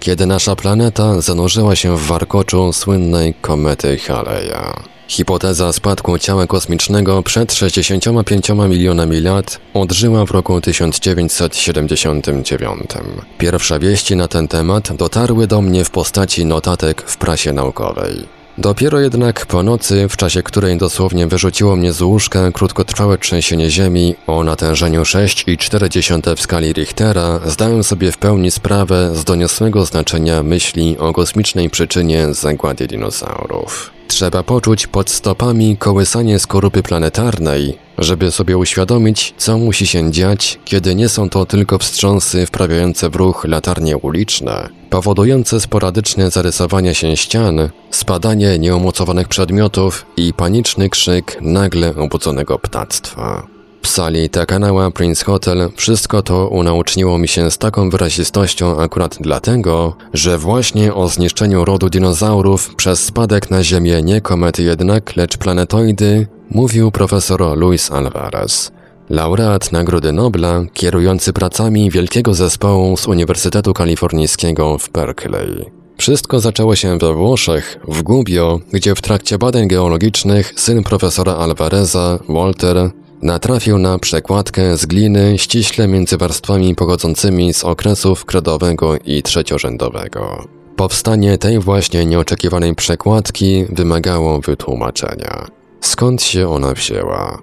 kiedy 0.00 0.26
nasza 0.26 0.56
planeta 0.56 1.20
zanurzyła 1.20 1.76
się 1.76 1.96
w 1.96 2.06
warkoczu 2.06 2.72
słynnej 2.72 3.34
komety 3.34 3.98
Haleja. 3.98 4.82
Hipoteza 5.08 5.72
spadku 5.72 6.18
ciała 6.18 6.46
kosmicznego 6.46 7.22
przed 7.22 7.54
65 7.54 8.48
milionami 8.68 9.20
lat 9.20 9.60
odżyła 9.74 10.26
w 10.26 10.30
roku 10.30 10.60
1979. 10.60 12.90
Pierwsze 13.38 13.78
wieści 13.78 14.16
na 14.16 14.28
ten 14.28 14.48
temat 14.48 14.96
dotarły 14.96 15.46
do 15.46 15.62
mnie 15.62 15.84
w 15.84 15.90
postaci 15.90 16.44
notatek 16.44 17.02
w 17.02 17.16
prasie 17.16 17.52
naukowej. 17.52 18.37
Dopiero 18.60 19.00
jednak 19.00 19.46
po 19.46 19.62
nocy, 19.62 20.08
w 20.08 20.16
czasie 20.16 20.42
której 20.42 20.78
dosłownie 20.78 21.26
wyrzuciło 21.26 21.76
mnie 21.76 21.92
z 21.92 22.02
łóżka 22.02 22.52
krótkotrwałe 22.52 23.18
trzęsienie 23.18 23.70
ziemi 23.70 24.14
o 24.26 24.44
natężeniu 24.44 25.02
6,4 25.02 26.36
w 26.36 26.40
skali 26.40 26.72
Richtera, 26.72 27.40
zdałem 27.46 27.84
sobie 27.84 28.12
w 28.12 28.18
pełni 28.18 28.50
sprawę 28.50 29.10
z 29.14 29.24
doniosłego 29.24 29.84
znaczenia 29.84 30.42
myśli 30.42 30.98
o 30.98 31.12
kosmicznej 31.12 31.70
przyczynie 31.70 32.34
zagłady 32.34 32.86
dinozaurów. 32.86 33.97
Trzeba 34.08 34.42
poczuć 34.42 34.86
pod 34.86 35.10
stopami 35.10 35.76
kołysanie 35.76 36.38
skorupy 36.38 36.82
planetarnej, 36.82 37.78
żeby 37.98 38.30
sobie 38.30 38.58
uświadomić, 38.58 39.34
co 39.36 39.58
musi 39.58 39.86
się 39.86 40.12
dziać, 40.12 40.58
kiedy 40.64 40.94
nie 40.94 41.08
są 41.08 41.28
to 41.30 41.46
tylko 41.46 41.78
wstrząsy 41.78 42.46
wprawiające 42.46 43.10
w 43.10 43.16
ruch 43.16 43.44
latarnie 43.44 43.96
uliczne, 43.96 44.68
powodujące 44.90 45.60
sporadyczne 45.60 46.30
zarysowanie 46.30 46.94
się 46.94 47.16
ścian, 47.16 47.68
spadanie 47.90 48.58
nieumocowanych 48.58 49.28
przedmiotów 49.28 50.06
i 50.16 50.34
paniczny 50.34 50.90
krzyk 50.90 51.38
nagle 51.40 51.96
obudzonego 51.96 52.58
ptactwa. 52.58 53.57
W 53.82 53.88
sali 53.88 54.30
Takanała 54.30 54.90
Prince 54.90 55.22
Hotel 55.22 55.70
wszystko 55.76 56.22
to 56.22 56.48
unauczniło 56.48 57.18
mi 57.18 57.28
się 57.28 57.50
z 57.50 57.58
taką 57.58 57.90
wyrazistością 57.90 58.80
akurat 58.80 59.16
dlatego, 59.20 59.96
że 60.14 60.38
właśnie 60.38 60.94
o 60.94 61.08
zniszczeniu 61.08 61.64
rodu 61.64 61.90
dinozaurów 61.90 62.74
przez 62.74 63.04
spadek 63.04 63.50
na 63.50 63.64
Ziemię 63.64 64.02
nie 64.02 64.20
komety 64.20 64.62
jednak, 64.62 65.16
lecz 65.16 65.36
planetoidy 65.36 66.26
mówił 66.50 66.90
profesor 66.90 67.58
Luis 67.58 67.92
Alvarez. 67.92 68.72
Laureat 69.10 69.72
Nagrody 69.72 70.12
Nobla, 70.12 70.64
kierujący 70.72 71.32
pracami 71.32 71.90
wielkiego 71.90 72.34
zespołu 72.34 72.96
z 72.96 73.06
Uniwersytetu 73.06 73.74
Kalifornijskiego 73.74 74.78
w 74.78 74.90
Berkeley. 74.90 75.64
Wszystko 75.98 76.40
zaczęło 76.40 76.76
się 76.76 76.98
we 76.98 77.14
Włoszech, 77.14 77.80
w 77.88 78.02
Gubbio, 78.02 78.60
gdzie 78.72 78.94
w 78.94 79.02
trakcie 79.02 79.38
badań 79.38 79.68
geologicznych 79.68 80.52
syn 80.56 80.82
profesora 80.82 81.32
Alvareza, 81.32 82.18
Walter, 82.28 82.90
natrafił 83.22 83.78
na 83.78 83.98
przekładkę 83.98 84.76
z 84.76 84.86
gliny 84.86 85.38
ściśle 85.38 85.88
między 85.88 86.16
warstwami 86.16 86.74
pochodzącymi 86.74 87.54
z 87.54 87.64
okresów 87.64 88.24
kredowego 88.24 88.96
i 89.04 89.22
trzeciorzędowego. 89.22 90.44
Powstanie 90.76 91.38
tej 91.38 91.58
właśnie 91.58 92.06
nieoczekiwanej 92.06 92.74
przekładki 92.74 93.64
wymagało 93.70 94.40
wytłumaczenia. 94.40 95.46
Skąd 95.80 96.22
się 96.22 96.48
ona 96.48 96.74
wzięła? 96.74 97.38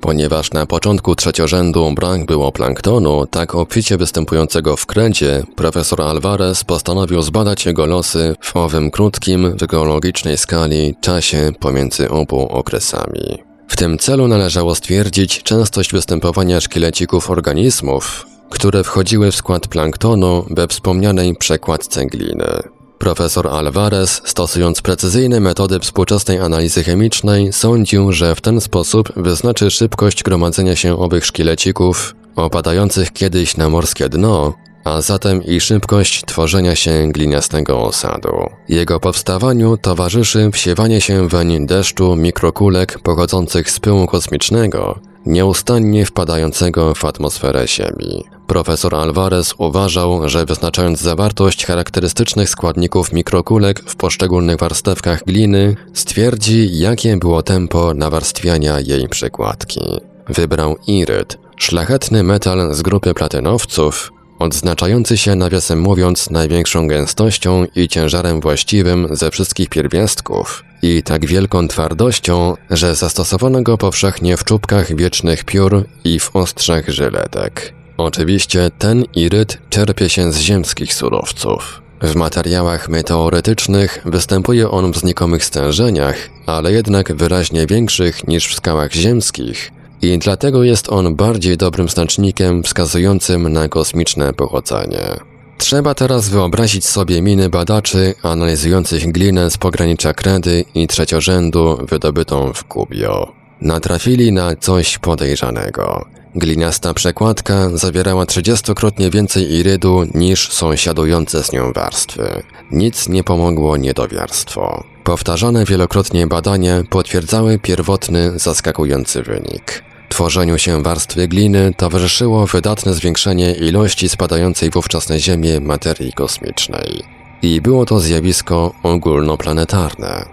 Ponieważ 0.00 0.52
na 0.52 0.66
początku 0.66 1.14
trzeciorzędu 1.14 1.92
brak 1.94 2.26
było 2.26 2.52
planktonu, 2.52 3.26
tak 3.26 3.54
obficie 3.54 3.96
występującego 3.96 4.76
w 4.76 4.86
kredzie, 4.86 5.42
profesor 5.56 6.02
Alvarez 6.02 6.64
postanowił 6.64 7.22
zbadać 7.22 7.66
jego 7.66 7.86
losy 7.86 8.34
w 8.40 8.56
owym 8.56 8.90
krótkim, 8.90 9.50
w 9.50 9.66
geologicznej 9.66 10.36
skali 10.36 10.94
czasie 11.00 11.52
pomiędzy 11.60 12.10
obu 12.10 12.48
okresami. 12.48 13.55
W 13.68 13.76
tym 13.76 13.98
celu 13.98 14.28
należało 14.28 14.74
stwierdzić 14.74 15.42
częstość 15.42 15.92
występowania 15.92 16.60
szkielecików 16.60 17.30
organizmów, 17.30 18.26
które 18.50 18.84
wchodziły 18.84 19.32
w 19.32 19.36
skład 19.36 19.68
planktonu 19.68 20.46
we 20.50 20.68
wspomnianej 20.68 21.36
przekładce 21.36 22.06
gliny. 22.06 22.62
Profesor 22.98 23.48
Alvarez, 23.48 24.22
stosując 24.24 24.82
precyzyjne 24.82 25.40
metody 25.40 25.80
współczesnej 25.80 26.38
analizy 26.38 26.84
chemicznej, 26.84 27.52
sądził, 27.52 28.12
że 28.12 28.34
w 28.34 28.40
ten 28.40 28.60
sposób 28.60 29.12
wyznaczy 29.16 29.70
szybkość 29.70 30.22
gromadzenia 30.22 30.76
się 30.76 30.98
owych 30.98 31.26
szkielecików 31.26 32.14
opadających 32.36 33.12
kiedyś 33.12 33.56
na 33.56 33.68
morskie 33.68 34.08
dno, 34.08 34.54
a 34.86 35.00
zatem 35.00 35.44
i 35.44 35.60
szybkość 35.60 36.24
tworzenia 36.24 36.76
się 36.76 37.08
gliniastego 37.12 37.82
osadu. 37.82 38.50
Jego 38.68 39.00
powstawaniu 39.00 39.76
towarzyszy 39.76 40.50
wsiewanie 40.52 41.00
się 41.00 41.28
weń 41.28 41.66
deszczu 41.66 42.16
mikrokulek 42.16 42.98
pochodzących 42.98 43.70
z 43.70 43.80
pyłu 43.80 44.06
kosmicznego, 44.06 44.98
nieustannie 45.26 46.06
wpadającego 46.06 46.94
w 46.94 47.04
atmosferę 47.04 47.68
Ziemi. 47.68 48.24
Profesor 48.46 48.94
Alvarez 48.94 49.54
uważał, 49.58 50.28
że 50.28 50.46
wyznaczając 50.46 51.00
zawartość 51.00 51.66
charakterystycznych 51.66 52.48
składników 52.50 53.12
mikrokulek 53.12 53.80
w 53.90 53.96
poszczególnych 53.96 54.56
warstewkach 54.58 55.24
gliny, 55.24 55.76
stwierdzi, 55.92 56.78
jakie 56.78 57.16
było 57.16 57.42
tempo 57.42 57.94
nawarstwiania 57.94 58.80
jej 58.80 59.08
przykładki. 59.08 59.80
Wybrał 60.28 60.76
iryt, 60.86 61.38
Szlachetny 61.56 62.22
metal 62.22 62.74
z 62.74 62.82
grupy 62.82 63.14
platynowców, 63.14 64.12
odznaczający 64.38 65.16
się 65.16 65.34
nawiasem 65.34 65.80
mówiąc 65.80 66.30
największą 66.30 66.88
gęstością 66.88 67.66
i 67.76 67.88
ciężarem 67.88 68.40
właściwym 68.40 69.08
ze 69.10 69.30
wszystkich 69.30 69.68
pierwiastków 69.68 70.64
i 70.82 71.02
tak 71.02 71.26
wielką 71.26 71.68
twardością, 71.68 72.54
że 72.70 72.94
zastosowano 72.94 73.62
go 73.62 73.78
powszechnie 73.78 74.36
w 74.36 74.44
czubkach 74.44 74.96
wiecznych 74.96 75.44
piór 75.44 75.84
i 76.04 76.20
w 76.20 76.36
ostrzach 76.36 76.88
żyletek. 76.88 77.74
Oczywiście 77.96 78.70
ten 78.78 79.04
iryt 79.14 79.58
czerpie 79.70 80.08
się 80.08 80.32
z 80.32 80.38
ziemskich 80.38 80.94
surowców. 80.94 81.82
W 82.02 82.14
materiałach 82.14 82.88
meteoretycznych 82.88 84.02
występuje 84.04 84.70
on 84.70 84.92
w 84.92 84.98
znikomych 84.98 85.44
stężeniach, 85.44 86.16
ale 86.46 86.72
jednak 86.72 87.16
wyraźnie 87.16 87.66
większych 87.66 88.28
niż 88.28 88.48
w 88.48 88.54
skałach 88.54 88.92
ziemskich 88.92 89.72
i 90.02 90.18
dlatego 90.18 90.64
jest 90.64 90.92
on 90.92 91.14
bardziej 91.14 91.56
dobrym 91.56 91.88
znacznikiem 91.88 92.62
wskazującym 92.62 93.52
na 93.52 93.68
kosmiczne 93.68 94.32
pochodzenie. 94.32 95.16
Trzeba 95.58 95.94
teraz 95.94 96.28
wyobrazić 96.28 96.86
sobie 96.86 97.22
miny 97.22 97.48
badaczy 97.48 98.14
analizujących 98.22 99.12
glinę 99.12 99.50
z 99.50 99.58
pogranicza 99.58 100.14
kredy 100.14 100.64
i 100.74 100.86
trzeciorzędu 100.86 101.78
wydobytą 101.88 102.52
w 102.52 102.64
Kubio. 102.64 103.32
Natrafili 103.60 104.32
na 104.32 104.56
coś 104.56 104.98
podejrzanego. 104.98 106.06
Gliniasta 106.34 106.94
przekładka 106.94 107.70
zawierała 107.74 108.24
30-krotnie 108.24 109.10
więcej 109.10 109.52
irydu 109.52 110.04
niż 110.14 110.52
sąsiadujące 110.52 111.42
z 111.42 111.52
nią 111.52 111.72
warstwy. 111.72 112.42
Nic 112.70 113.08
nie 113.08 113.24
pomogło 113.24 113.76
niedowiarstwo. 113.76 114.84
Powtarzane 115.06 115.64
wielokrotnie 115.64 116.26
badania 116.26 116.82
potwierdzały 116.90 117.58
pierwotny, 117.58 118.38
zaskakujący 118.38 119.22
wynik. 119.22 119.84
Tworzeniu 120.08 120.58
się 120.58 120.82
warstwy 120.82 121.28
gliny 121.28 121.72
towarzyszyło 121.76 122.46
wydatne 122.46 122.94
zwiększenie 122.94 123.52
ilości 123.52 124.08
spadającej 124.08 124.70
wówczas 124.70 125.08
na 125.08 125.18
Ziemię 125.18 125.60
materii 125.60 126.12
kosmicznej. 126.12 127.02
I 127.42 127.60
było 127.60 127.84
to 127.84 128.00
zjawisko 128.00 128.74
ogólnoplanetarne. 128.82 130.24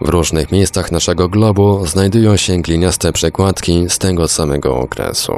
W 0.00 0.08
różnych 0.08 0.52
miejscach 0.52 0.92
naszego 0.92 1.28
globu 1.28 1.86
znajdują 1.86 2.36
się 2.36 2.58
gliniaste 2.58 3.12
przekładki 3.12 3.84
z 3.88 3.98
tego 3.98 4.28
samego 4.28 4.76
okresu. 4.76 5.34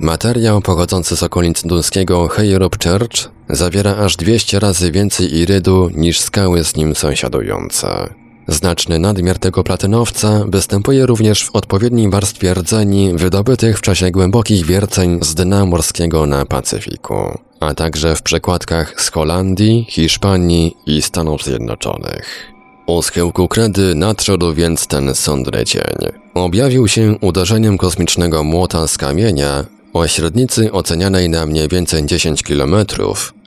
Materiał 0.00 0.60
pochodzący 0.60 1.16
z 1.16 1.22
okolic 1.22 1.62
duńskiego 1.62 2.28
Heyrup 2.28 2.84
Church 2.84 3.30
zawiera 3.48 3.96
aż 3.96 4.16
200 4.16 4.60
razy 4.60 4.92
więcej 4.92 5.34
irydu 5.34 5.90
niż 5.94 6.20
skały 6.20 6.64
z 6.64 6.76
nim 6.76 6.94
sąsiadujące. 6.94 8.25
Znaczny 8.48 8.98
nadmiar 8.98 9.38
tego 9.38 9.64
platynowca 9.64 10.44
występuje 10.48 11.06
również 11.06 11.44
w 11.44 11.56
odpowiedniej 11.56 12.10
warstwie 12.10 12.54
rdzeni 12.54 13.12
wydobytych 13.14 13.78
w 13.78 13.80
czasie 13.80 14.10
głębokich 14.10 14.66
wierceń 14.66 15.18
z 15.22 15.34
dna 15.34 15.64
morskiego 15.64 16.26
na 16.26 16.46
Pacyfiku, 16.46 17.38
a 17.60 17.74
także 17.74 18.16
w 18.16 18.22
przekładkach 18.22 19.00
z 19.02 19.10
Holandii, 19.10 19.86
Hiszpanii 19.88 20.76
i 20.86 21.02
Stanów 21.02 21.44
Zjednoczonych. 21.44 22.52
U 22.86 23.02
schyłku 23.02 23.48
kredy 23.48 23.94
nadszedł 23.94 24.54
więc 24.54 24.86
ten 24.86 25.14
sądny 25.14 25.64
dzień. 25.64 26.12
Objawił 26.34 26.88
się 26.88 27.16
uderzeniem 27.20 27.78
kosmicznego 27.78 28.44
młota 28.44 28.88
z 28.88 28.98
kamienia 28.98 29.64
o 29.92 30.06
średnicy 30.06 30.72
ocenianej 30.72 31.28
na 31.28 31.46
mniej 31.46 31.68
więcej 31.68 32.06
10 32.06 32.42
km, 32.42 32.74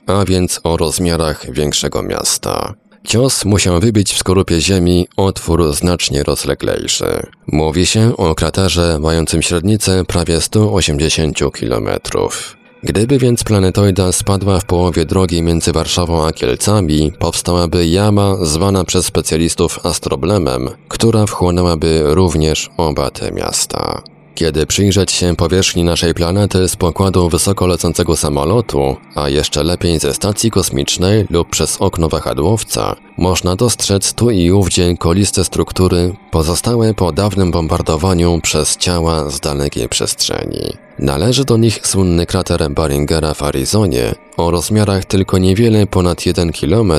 a 0.06 0.24
więc 0.24 0.60
o 0.64 0.76
rozmiarach 0.76 1.52
większego 1.52 2.02
miasta. 2.02 2.74
Cios 3.04 3.44
musiał 3.44 3.80
wybić 3.80 4.12
w 4.12 4.18
skorupie 4.18 4.60
Ziemi 4.60 5.08
otwór 5.16 5.72
znacznie 5.74 6.22
rozleglejszy. 6.22 7.26
Mówi 7.46 7.86
się 7.86 8.16
o 8.16 8.34
kraterze 8.34 8.98
mającym 9.00 9.42
średnicę 9.42 10.04
prawie 10.04 10.40
180 10.40 11.38
kilometrów. 11.54 12.56
Gdyby 12.82 13.18
więc 13.18 13.44
planetoida 13.44 14.12
spadła 14.12 14.60
w 14.60 14.64
połowie 14.64 15.04
drogi 15.04 15.42
między 15.42 15.72
Warszawą 15.72 16.26
a 16.26 16.32
Kielcami, 16.32 17.12
powstałaby 17.18 17.86
jama 17.86 18.36
zwana 18.42 18.84
przez 18.84 19.06
specjalistów 19.06 19.86
astroblemem, 19.86 20.68
która 20.88 21.26
wchłonęłaby 21.26 22.02
również 22.04 22.70
oba 22.76 23.10
te 23.10 23.32
miasta. 23.32 24.02
Kiedy 24.40 24.66
przyjrzeć 24.66 25.12
się 25.12 25.36
powierzchni 25.36 25.84
naszej 25.84 26.14
planety 26.14 26.68
z 26.68 26.76
pokładu 26.76 27.28
wysoko 27.28 27.66
lecącego 27.66 28.16
samolotu, 28.16 28.96
a 29.14 29.28
jeszcze 29.28 29.64
lepiej 29.64 29.98
ze 29.98 30.14
stacji 30.14 30.50
kosmicznej 30.50 31.26
lub 31.30 31.50
przez 31.50 31.76
okno 31.80 32.08
wahadłowca, 32.08 32.96
można 33.18 33.56
dostrzec 33.56 34.14
tu 34.14 34.30
i 34.30 34.50
ówdzie 34.50 34.96
koliste 34.96 35.44
struktury 35.44 36.14
pozostałe 36.30 36.94
po 36.94 37.12
dawnym 37.12 37.50
bombardowaniu 37.50 38.40
przez 38.42 38.76
ciała 38.76 39.30
z 39.30 39.40
dalekiej 39.40 39.88
przestrzeni. 39.88 40.72
Należy 40.98 41.44
do 41.44 41.56
nich 41.56 41.86
słynny 41.86 42.26
krater 42.26 42.70
Baringera 42.70 43.34
w 43.34 43.42
Arizonie 43.42 44.14
o 44.36 44.50
rozmiarach 44.50 45.04
tylko 45.04 45.38
niewiele 45.38 45.86
ponad 45.86 46.26
1 46.26 46.52
km, 46.52 46.92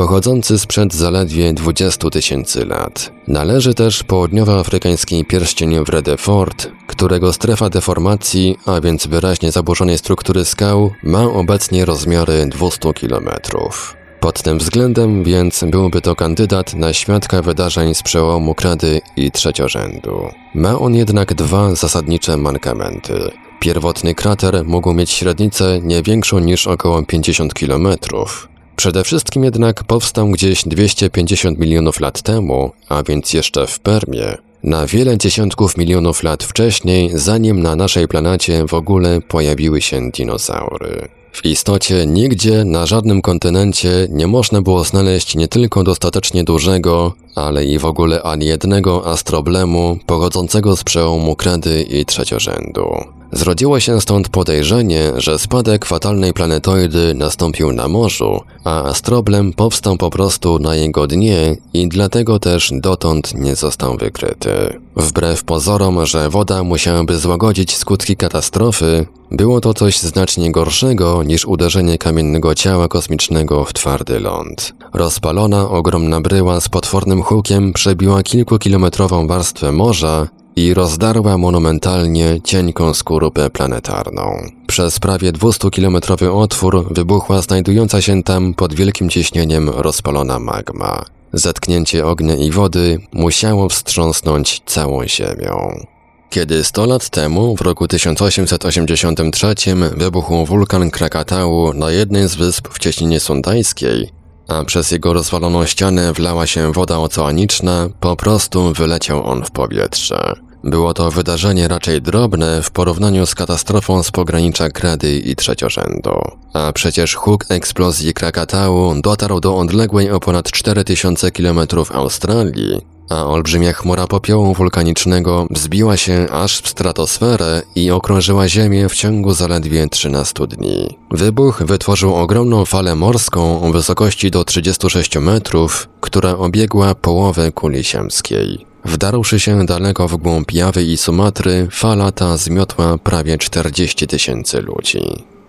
pochodzący 0.00 0.58
sprzed 0.58 0.94
zaledwie 0.94 1.52
20 1.52 2.10
tysięcy 2.10 2.66
lat. 2.66 3.12
Należy 3.28 3.74
też 3.74 4.02
południowoafrykański 4.02 5.24
pierścień 5.24 5.84
Wredefort, 5.84 6.68
którego 6.86 7.32
strefa 7.32 7.70
deformacji, 7.70 8.56
a 8.66 8.80
więc 8.80 9.06
wyraźnie 9.06 9.52
zaburzonej 9.52 9.98
struktury 9.98 10.44
skał, 10.44 10.90
ma 11.02 11.22
obecnie 11.22 11.84
rozmiary 11.84 12.46
200 12.46 12.92
kilometrów. 12.92 13.96
Pod 14.20 14.42
tym 14.42 14.58
względem 14.58 15.24
więc 15.24 15.64
byłby 15.66 16.00
to 16.00 16.16
kandydat 16.16 16.74
na 16.74 16.92
świadka 16.92 17.42
wydarzeń 17.42 17.94
z 17.94 18.02
przełomu 18.02 18.54
krady 18.54 19.00
i 19.16 19.30
trzeciorzędu. 19.30 20.28
Ma 20.54 20.78
on 20.78 20.94
jednak 20.94 21.34
dwa 21.34 21.74
zasadnicze 21.74 22.36
mankamenty. 22.36 23.30
Pierwotny 23.58 24.14
krater 24.14 24.64
mógł 24.64 24.92
mieć 24.92 25.10
średnicę 25.10 25.80
nie 25.82 26.02
większą 26.02 26.38
niż 26.38 26.66
około 26.66 27.02
50 27.02 27.54
kilometrów. 27.54 28.50
Przede 28.80 29.04
wszystkim 29.04 29.44
jednak 29.44 29.84
powstał 29.84 30.28
gdzieś 30.28 30.64
250 30.64 31.58
milionów 31.58 32.00
lat 32.00 32.22
temu, 32.22 32.72
a 32.88 33.02
więc 33.02 33.32
jeszcze 33.32 33.66
w 33.66 33.80
Permie, 33.80 34.38
na 34.62 34.86
wiele 34.86 35.18
dziesiątków 35.18 35.76
milionów 35.76 36.22
lat 36.22 36.44
wcześniej, 36.44 37.10
zanim 37.14 37.62
na 37.62 37.76
naszej 37.76 38.08
planecie 38.08 38.66
w 38.66 38.74
ogóle 38.74 39.20
pojawiły 39.20 39.82
się 39.82 40.10
dinozaury. 40.10 41.08
W 41.32 41.46
istocie 41.46 42.06
nigdzie 42.06 42.64
na 42.64 42.86
żadnym 42.86 43.22
kontynencie 43.22 44.06
nie 44.10 44.26
można 44.26 44.62
było 44.62 44.84
znaleźć 44.84 45.34
nie 45.36 45.48
tylko 45.48 45.84
dostatecznie 45.84 46.44
dużego, 46.44 47.14
ale 47.34 47.64
i 47.64 47.78
w 47.78 47.84
ogóle 47.84 48.22
ani 48.22 48.46
jednego 48.46 49.06
astroblemu 49.06 49.98
pochodzącego 50.06 50.76
z 50.76 50.84
przełomu 50.84 51.36
kredy 51.36 51.82
i 51.82 52.04
trzeciorzędu. 52.04 53.19
Zrodziło 53.32 53.80
się 53.80 54.00
stąd 54.00 54.28
podejrzenie, 54.28 55.12
że 55.16 55.38
spadek 55.38 55.84
fatalnej 55.84 56.32
planetoidy 56.32 57.14
nastąpił 57.14 57.72
na 57.72 57.88
morzu, 57.88 58.40
a 58.64 58.84
astroblem 58.84 59.52
powstał 59.52 59.96
po 59.96 60.10
prostu 60.10 60.58
na 60.58 60.74
jego 60.74 61.06
dnie 61.06 61.56
i 61.74 61.88
dlatego 61.88 62.38
też 62.38 62.72
dotąd 62.74 63.34
nie 63.34 63.56
został 63.56 63.96
wykryty. 63.96 64.80
Wbrew 64.96 65.44
pozorom, 65.44 66.06
że 66.06 66.30
woda 66.30 66.62
musiałaby 66.62 67.18
złagodzić 67.18 67.76
skutki 67.76 68.16
katastrofy, 68.16 69.06
było 69.30 69.60
to 69.60 69.74
coś 69.74 69.98
znacznie 69.98 70.52
gorszego 70.52 71.22
niż 71.22 71.44
uderzenie 71.44 71.98
kamiennego 71.98 72.54
ciała 72.54 72.88
kosmicznego 72.88 73.64
w 73.64 73.72
twardy 73.72 74.20
ląd. 74.20 74.74
Rozpalona 74.92 75.68
ogromna 75.68 76.20
bryła 76.20 76.60
z 76.60 76.68
potwornym 76.68 77.22
hukiem 77.22 77.72
przebiła 77.72 78.22
kilkukilometrową 78.22 79.26
warstwę 79.26 79.72
morza 79.72 80.28
i 80.56 80.74
rozdarła 80.74 81.38
monumentalnie 81.38 82.40
cienką 82.44 82.94
skorupę 82.94 83.50
planetarną. 83.50 84.50
Przez 84.66 84.98
prawie 84.98 85.32
200-kilometrowy 85.32 86.42
otwór 86.42 86.94
wybuchła 86.94 87.42
znajdująca 87.42 88.00
się 88.00 88.22
tam 88.22 88.54
pod 88.54 88.74
wielkim 88.74 89.08
ciśnieniem 89.08 89.70
rozpalona 89.70 90.38
magma. 90.38 91.04
Zetknięcie 91.32 92.06
ognia 92.06 92.36
i 92.36 92.50
wody 92.50 92.98
musiało 93.12 93.68
wstrząsnąć 93.68 94.62
całą 94.66 95.06
Ziemią. 95.06 95.86
Kiedy 96.30 96.64
100 96.64 96.86
lat 96.86 97.08
temu, 97.10 97.56
w 97.56 97.60
roku 97.60 97.88
1883, 97.88 99.54
wybuchł 99.96 100.46
wulkan 100.46 100.90
Krakatału 100.90 101.74
na 101.74 101.90
jednej 101.90 102.28
z 102.28 102.34
wysp 102.34 102.68
w 102.72 102.78
cieśninie 102.78 103.20
sundajskiej, 103.20 104.10
a 104.50 104.64
przez 104.64 104.90
jego 104.90 105.12
rozwaloną 105.12 105.66
ścianę 105.66 106.12
wlała 106.12 106.46
się 106.46 106.72
woda 106.72 106.98
oceaniczna, 106.98 107.88
po 108.00 108.16
prostu 108.16 108.72
wyleciał 108.72 109.26
on 109.26 109.44
w 109.44 109.50
powietrze. 109.50 110.34
Było 110.64 110.94
to 110.94 111.10
wydarzenie 111.10 111.68
raczej 111.68 112.02
drobne 112.02 112.62
w 112.62 112.70
porównaniu 112.70 113.26
z 113.26 113.34
katastrofą 113.34 114.02
z 114.02 114.10
pogranicza 114.10 114.70
Krady 114.70 115.18
i 115.18 115.36
Trzeciorzędu. 115.36 116.10
A 116.52 116.72
przecież 116.72 117.14
huk 117.14 117.44
eksplozji 117.48 118.14
Krakatału 118.14 118.94
dotarł 119.02 119.40
do 119.40 119.56
odległej 119.56 120.10
o 120.10 120.20
ponad 120.20 120.50
4000 120.50 121.30
km 121.30 121.60
Australii, 121.92 122.80
a 123.10 123.26
olbrzymia 123.26 123.72
chmura 123.72 124.06
popiołu 124.06 124.54
wulkanicznego 124.54 125.46
wzbiła 125.50 125.96
się 125.96 126.26
aż 126.32 126.60
w 126.60 126.68
stratosferę 126.68 127.62
i 127.74 127.90
okrążyła 127.90 128.48
Ziemię 128.48 128.88
w 128.88 128.94
ciągu 128.94 129.32
zaledwie 129.34 129.88
13 129.88 130.46
dni. 130.46 130.98
Wybuch 131.10 131.62
wytworzył 131.62 132.14
ogromną 132.14 132.64
falę 132.64 132.94
morską 132.94 133.62
o 133.62 133.72
wysokości 133.72 134.30
do 134.30 134.44
36 134.44 135.18
metrów, 135.18 135.88
która 136.00 136.36
obiegła 136.36 136.94
połowę 136.94 137.52
kuli 137.52 137.84
ziemskiej. 137.84 138.66
Wdarłszy 138.84 139.40
się 139.40 139.66
daleko 139.66 140.08
w 140.08 140.16
głąb 140.16 140.52
Jawy 140.52 140.82
i 140.82 140.96
Sumatry, 140.96 141.68
fala 141.70 142.12
ta 142.12 142.36
zmiotła 142.36 142.98
prawie 142.98 143.38
40 143.38 144.06
tysięcy 144.06 144.60
ludzi. 144.60 145.00